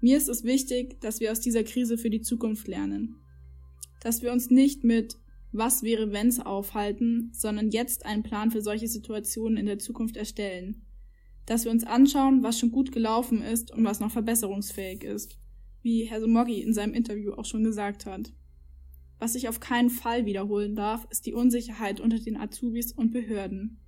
Mir 0.00 0.16
ist 0.16 0.28
es 0.28 0.44
wichtig, 0.44 1.00
dass 1.00 1.20
wir 1.20 1.32
aus 1.32 1.40
dieser 1.40 1.64
Krise 1.64 1.98
für 1.98 2.10
die 2.10 2.20
Zukunft 2.20 2.68
lernen. 2.68 3.16
Dass 4.00 4.22
wir 4.22 4.32
uns 4.32 4.50
nicht 4.50 4.84
mit 4.84 5.16
was 5.50 5.82
wäre 5.82 6.12
wenn's 6.12 6.40
aufhalten, 6.40 7.30
sondern 7.32 7.70
jetzt 7.70 8.04
einen 8.04 8.22
Plan 8.22 8.50
für 8.50 8.60
solche 8.60 8.86
Situationen 8.86 9.56
in 9.56 9.66
der 9.66 9.78
Zukunft 9.78 10.16
erstellen. 10.16 10.82
Dass 11.46 11.64
wir 11.64 11.72
uns 11.72 11.84
anschauen, 11.84 12.42
was 12.42 12.58
schon 12.58 12.70
gut 12.70 12.92
gelaufen 12.92 13.42
ist 13.42 13.70
und 13.70 13.84
was 13.84 13.98
noch 13.98 14.10
verbesserungsfähig 14.10 15.04
ist, 15.04 15.38
wie 15.82 16.04
Herr 16.04 16.20
Somoggi 16.20 16.60
in 16.60 16.74
seinem 16.74 16.92
Interview 16.92 17.32
auch 17.32 17.46
schon 17.46 17.64
gesagt 17.64 18.04
hat. 18.04 18.32
Was 19.18 19.32
sich 19.32 19.48
auf 19.48 19.58
keinen 19.58 19.90
Fall 19.90 20.26
wiederholen 20.26 20.76
darf, 20.76 21.06
ist 21.10 21.24
die 21.24 21.32
Unsicherheit 21.32 21.98
unter 21.98 22.18
den 22.18 22.36
Azubis 22.36 22.92
und 22.92 23.10
Behörden. 23.10 23.78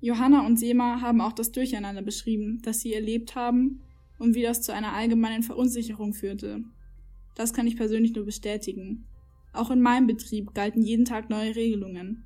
Johanna 0.00 0.46
und 0.46 0.58
Sema 0.58 1.00
haben 1.00 1.20
auch 1.20 1.32
das 1.32 1.50
Durcheinander 1.50 2.02
beschrieben, 2.02 2.60
das 2.62 2.80
sie 2.80 2.92
erlebt 2.92 3.34
haben 3.34 3.80
und 4.20 4.34
wie 4.34 4.42
das 4.42 4.62
zu 4.62 4.72
einer 4.72 4.92
allgemeinen 4.92 5.42
Verunsicherung 5.42 6.12
führte. 6.12 6.62
Das 7.34 7.52
kann 7.52 7.66
ich 7.66 7.76
persönlich 7.76 8.14
nur 8.14 8.26
bestätigen. 8.26 9.06
Auch 9.52 9.70
in 9.70 9.80
meinem 9.80 10.06
Betrieb 10.06 10.54
galten 10.54 10.82
jeden 10.82 11.06
Tag 11.06 11.30
neue 11.30 11.56
Regelungen. 11.56 12.24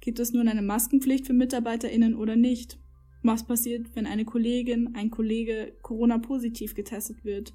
Gibt 0.00 0.20
es 0.20 0.32
nun 0.32 0.48
eine 0.48 0.62
Maskenpflicht 0.62 1.26
für 1.26 1.32
MitarbeiterInnen 1.34 2.14
oder 2.14 2.36
nicht? 2.36 2.78
Was 3.22 3.44
passiert, 3.44 3.94
wenn 3.94 4.06
eine 4.06 4.24
Kollegin, 4.24 4.94
ein 4.94 5.10
Kollege 5.10 5.72
Corona-positiv 5.82 6.74
getestet 6.74 7.24
wird? 7.24 7.52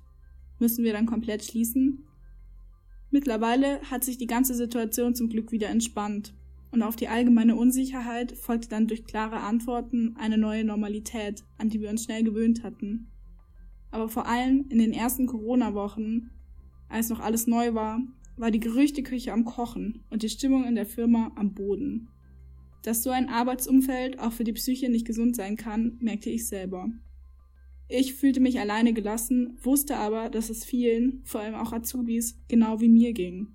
Müssen 0.59 0.83
wir 0.83 0.91
dann 0.91 1.05
komplett 1.05 1.43
schließen? 1.43 2.05
Mittlerweile 3.11 3.79
hat 3.89 4.03
sich 4.03 4.17
die 4.17 4.27
ganze 4.27 4.55
Situation 4.55 5.15
zum 5.15 5.29
Glück 5.29 5.51
wieder 5.51 5.69
entspannt 5.69 6.33
und 6.71 6.83
auf 6.83 6.95
die 6.95 7.07
allgemeine 7.07 7.55
Unsicherheit 7.55 8.33
folgte 8.33 8.67
dann 8.69 8.87
durch 8.87 9.05
klare 9.05 9.37
Antworten 9.37 10.15
eine 10.17 10.37
neue 10.37 10.65
Normalität, 10.65 11.43
an 11.57 11.69
die 11.69 11.79
wir 11.79 11.89
uns 11.89 12.03
schnell 12.03 12.23
gewöhnt 12.23 12.63
hatten. 12.63 13.12
Aber 13.93 14.09
vor 14.09 14.25
allem 14.25 14.65
in 14.69 14.79
den 14.79 14.91
ersten 14.91 15.27
Corona-Wochen, 15.27 16.31
als 16.89 17.09
noch 17.09 17.19
alles 17.19 17.45
neu 17.45 17.75
war, 17.75 18.01
war 18.37 18.49
die 18.49 18.59
Gerüchteküche 18.59 19.31
am 19.31 19.45
Kochen 19.45 20.03
und 20.09 20.23
die 20.23 20.29
Stimmung 20.29 20.63
in 20.63 20.73
der 20.73 20.87
Firma 20.87 21.31
am 21.35 21.53
Boden. 21.53 22.09
Dass 22.81 23.03
so 23.03 23.11
ein 23.11 23.29
Arbeitsumfeld 23.29 24.17
auch 24.17 24.31
für 24.31 24.45
die 24.45 24.53
Psyche 24.53 24.89
nicht 24.89 25.05
gesund 25.05 25.35
sein 25.35 25.57
kann, 25.57 25.97
merkte 25.99 26.31
ich 26.31 26.47
selber. 26.47 26.89
Ich 27.87 28.15
fühlte 28.15 28.39
mich 28.39 28.59
alleine 28.59 28.93
gelassen, 28.93 29.59
wusste 29.61 29.97
aber, 29.97 30.31
dass 30.31 30.49
es 30.49 30.65
vielen, 30.65 31.21
vor 31.23 31.41
allem 31.41 31.53
auch 31.53 31.71
Azubis, 31.71 32.41
genau 32.47 32.81
wie 32.81 32.89
mir 32.89 33.13
ging. 33.13 33.49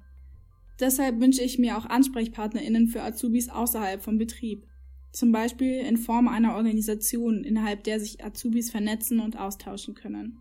Deshalb 0.79 1.19
wünsche 1.19 1.43
ich 1.43 1.59
mir 1.59 1.77
auch 1.77 1.87
AnsprechpartnerInnen 1.87 2.87
für 2.87 3.03
Azubis 3.03 3.49
außerhalb 3.49 4.01
vom 4.01 4.19
Betrieb. 4.19 4.69
Zum 5.13 5.33
Beispiel 5.33 5.81
in 5.81 5.97
Form 5.97 6.29
einer 6.29 6.55
Organisation, 6.57 7.45
innerhalb 7.45 7.85
der 7.85 7.99
sich 7.99 8.25
Azubis 8.25 8.71
vernetzen 8.71 9.21
und 9.21 9.39
austauschen 9.39 9.95
können. 9.95 10.41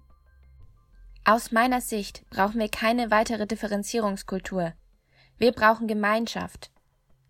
Aus 1.23 1.51
meiner 1.51 1.81
Sicht 1.81 2.23
brauchen 2.29 2.59
wir 2.59 2.69
keine 2.69 3.11
weitere 3.11 3.47
Differenzierungskultur. 3.47 4.73
Wir 5.37 5.51
brauchen 5.51 5.87
Gemeinschaft. 5.87 6.71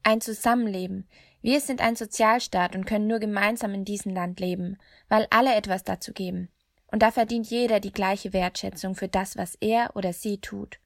Ein 0.04 0.21
Zusammenleben, 0.21 1.08
wir 1.41 1.62
sind 1.62 1.82
ein 1.82 1.95
Sozialstaat 1.95 2.76
und 2.76 2.86
können 2.86 3.08
nur 3.08 3.19
gemeinsam 3.19 3.73
in 3.73 3.86
diesem 3.86 4.13
Land 4.13 4.39
leben, 4.39 4.78
weil 5.10 5.28
alle 5.30 5.56
etwas 5.56 5.84
dazu 5.84 6.13
geben. 6.13 6.50
Und 6.91 7.02
da 7.02 7.12
verdient 7.12 7.47
jeder 7.47 7.80
die 7.80 7.91
gleiche 7.91 8.34
Wertschätzung 8.34 8.95
für 8.95 9.08
das, 9.08 9.38
was 9.38 9.56
er 9.56 9.95
oder 9.95 10.13
sie 10.13 10.39
tut. 10.39 10.80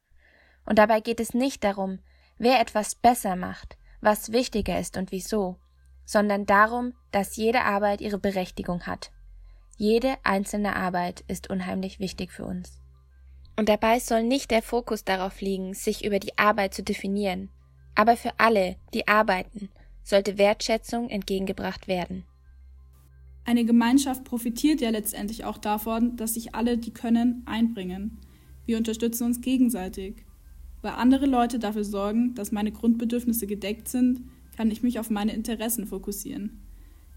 Und 0.65 0.79
dabei 0.79 0.99
geht 0.99 1.19
es 1.19 1.33
nicht 1.33 1.63
darum, 1.63 1.99
wer 2.37 2.59
etwas 2.59 2.95
besser 2.95 3.35
macht, 3.35 3.77
was 4.01 4.31
wichtiger 4.31 4.79
ist 4.79 4.97
und 4.97 5.11
wieso, 5.11 5.57
sondern 6.12 6.45
darum, 6.45 6.91
dass 7.12 7.38
jede 7.38 7.62
Arbeit 7.62 8.02
ihre 8.02 8.19
Berechtigung 8.19 8.82
hat. 8.82 9.12
Jede 9.78 10.15
einzelne 10.24 10.76
Arbeit 10.76 11.24
ist 11.30 11.50
unheimlich 11.50 12.02
wichtig 12.02 12.34
für 12.34 12.43
uns. 12.43 12.82
Und 13.56 13.69
dabei 13.69 13.97
soll 14.00 14.24
nicht 14.24 14.52
der 14.52 14.62
Fokus 14.62 15.06
darauf 15.06 15.39
liegen, 15.39 15.74
sich 15.74 16.04
über 16.04 16.19
die 16.19 16.38
Arbeit 16.38 16.74
zu 16.74 16.84
definieren, 16.84 17.50
aber 17.95 18.17
für 18.17 18.32
alle, 18.39 18.76
die 18.93 19.08
arbeiten 19.08 19.69
sollte 20.04 20.38
Wertschätzung 20.38 21.10
entgegengebracht 21.10 21.88
werden. 21.88 22.26
Eine 23.45 23.63
Gemeinschaft 23.63 24.26
profitiert 24.26 24.82
ja 24.82 24.89
letztendlich 24.89 25.45
auch 25.45 25.60
davon, 25.60 26.17
dass 26.17 26.34
sich 26.34 26.56
alle, 26.56 26.78
die 26.78 26.91
können, 26.91 27.43
einbringen. 27.45 28.17
Wir 28.65 28.78
unterstützen 28.78 29.28
uns 29.28 29.39
gegenseitig. 29.39 30.26
Weil 30.82 30.93
andere 30.93 31.28
Leute 31.28 31.60
dafür 31.60 31.86
sorgen, 31.86 32.36
dass 32.36 32.52
meine 32.52 32.71
Grundbedürfnisse 32.71 33.47
gedeckt 33.47 33.88
sind, 33.88 34.21
kann 34.62 34.69
ich 34.69 34.84
mich 34.84 35.00
auf 35.00 35.10
meine 35.10 35.34
Interessen 35.34 35.88
fokussieren. 35.88 36.62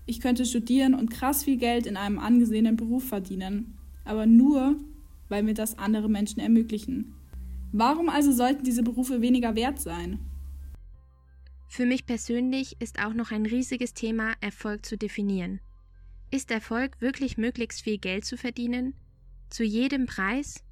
Ich 0.07 0.19
könnte 0.21 0.47
studieren 0.47 0.95
und 0.95 1.11
krass 1.11 1.45
viel 1.45 1.59
Geld 1.59 1.87
in 1.87 1.99
einem 1.99 2.19
angesehenen 2.19 2.75
Beruf 2.75 3.07
verdienen, 3.07 3.77
aber 4.07 4.25
nur, 4.25 4.79
weil 5.29 5.43
mir 5.43 5.53
das 5.53 5.79
andere 5.79 6.09
Menschen 6.09 6.41
ermöglichen. 6.41 7.13
Warum 7.71 8.09
also 8.09 8.33
sollten 8.33 8.65
diese 8.65 8.83
Berufe 8.83 9.21
weniger 9.21 9.57
wert 9.57 9.79
sein? 9.79 10.21
Für 11.69 11.85
mich 11.85 12.07
persönlich 12.07 12.77
ist 12.81 12.99
auch 12.99 13.13
noch 13.13 13.31
ein 13.31 13.45
riesiges 13.45 13.93
Thema, 13.93 14.33
Erfolg 14.41 14.87
zu 14.87 14.97
definieren. 14.97 15.61
Ist 16.31 16.51
Erfolg 16.51 16.99
wirklich 17.03 17.37
möglichst 17.37 17.83
viel 17.83 17.99
Geld 17.99 18.25
zu 18.25 18.39
verdienen? 18.39 18.95
Zu 19.51 19.65
jedem 19.65 20.07
Preis? 20.07 20.65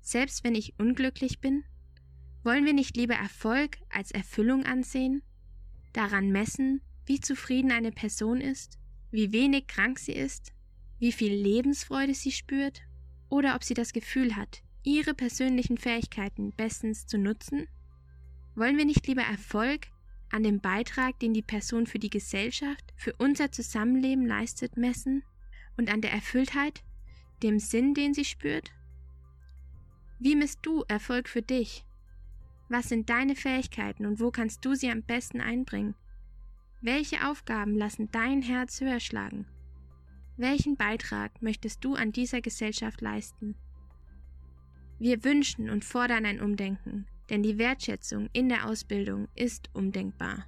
Selbst 0.00 0.42
wenn 0.42 0.54
ich 0.54 0.72
unglücklich 0.78 1.40
bin? 1.40 1.64
Wollen 2.44 2.64
wir 2.64 2.72
nicht 2.72 2.96
lieber 2.96 3.14
Erfolg 3.14 3.76
als 3.90 4.10
Erfüllung 4.10 4.64
ansehen? 4.64 5.20
Daran 5.94 6.32
messen, 6.32 6.82
wie 7.06 7.20
zufrieden 7.20 7.70
eine 7.70 7.92
Person 7.92 8.40
ist, 8.40 8.78
wie 9.12 9.32
wenig 9.32 9.68
krank 9.68 10.00
sie 10.00 10.12
ist, 10.12 10.52
wie 10.98 11.12
viel 11.12 11.32
Lebensfreude 11.32 12.14
sie 12.14 12.32
spürt 12.32 12.82
oder 13.28 13.54
ob 13.54 13.62
sie 13.62 13.74
das 13.74 13.92
Gefühl 13.92 14.34
hat, 14.34 14.62
ihre 14.82 15.14
persönlichen 15.14 15.78
Fähigkeiten 15.78 16.52
bestens 16.56 17.06
zu 17.06 17.16
nutzen? 17.16 17.68
Wollen 18.56 18.76
wir 18.76 18.84
nicht 18.84 19.06
lieber 19.06 19.22
Erfolg 19.22 19.86
an 20.30 20.42
dem 20.42 20.60
Beitrag, 20.60 21.20
den 21.20 21.32
die 21.32 21.42
Person 21.42 21.86
für 21.86 22.00
die 22.00 22.10
Gesellschaft, 22.10 22.92
für 22.96 23.14
unser 23.18 23.52
Zusammenleben 23.52 24.26
leistet, 24.26 24.76
messen 24.76 25.22
und 25.76 25.92
an 25.92 26.00
der 26.00 26.10
Erfülltheit, 26.10 26.82
dem 27.44 27.60
Sinn, 27.60 27.94
den 27.94 28.14
sie 28.14 28.24
spürt? 28.24 28.72
Wie 30.18 30.34
misst 30.34 30.58
du 30.62 30.82
Erfolg 30.88 31.28
für 31.28 31.42
dich? 31.42 31.84
Was 32.68 32.88
sind 32.88 33.10
deine 33.10 33.36
Fähigkeiten 33.36 34.06
und 34.06 34.20
wo 34.20 34.30
kannst 34.30 34.64
du 34.64 34.74
sie 34.74 34.90
am 34.90 35.02
besten 35.02 35.40
einbringen? 35.40 35.94
Welche 36.80 37.28
Aufgaben 37.28 37.76
lassen 37.76 38.10
dein 38.10 38.42
Herz 38.42 38.80
höher 38.80 39.00
schlagen? 39.00 39.46
Welchen 40.36 40.76
Beitrag 40.76 41.40
möchtest 41.42 41.84
du 41.84 41.94
an 41.94 42.12
dieser 42.12 42.40
Gesellschaft 42.40 43.00
leisten? 43.00 43.54
Wir 44.98 45.24
wünschen 45.24 45.70
und 45.70 45.84
fordern 45.84 46.24
ein 46.24 46.40
Umdenken, 46.40 47.06
denn 47.30 47.42
die 47.42 47.58
Wertschätzung 47.58 48.28
in 48.32 48.48
der 48.48 48.66
Ausbildung 48.66 49.28
ist 49.34 49.70
undenkbar. 49.74 50.46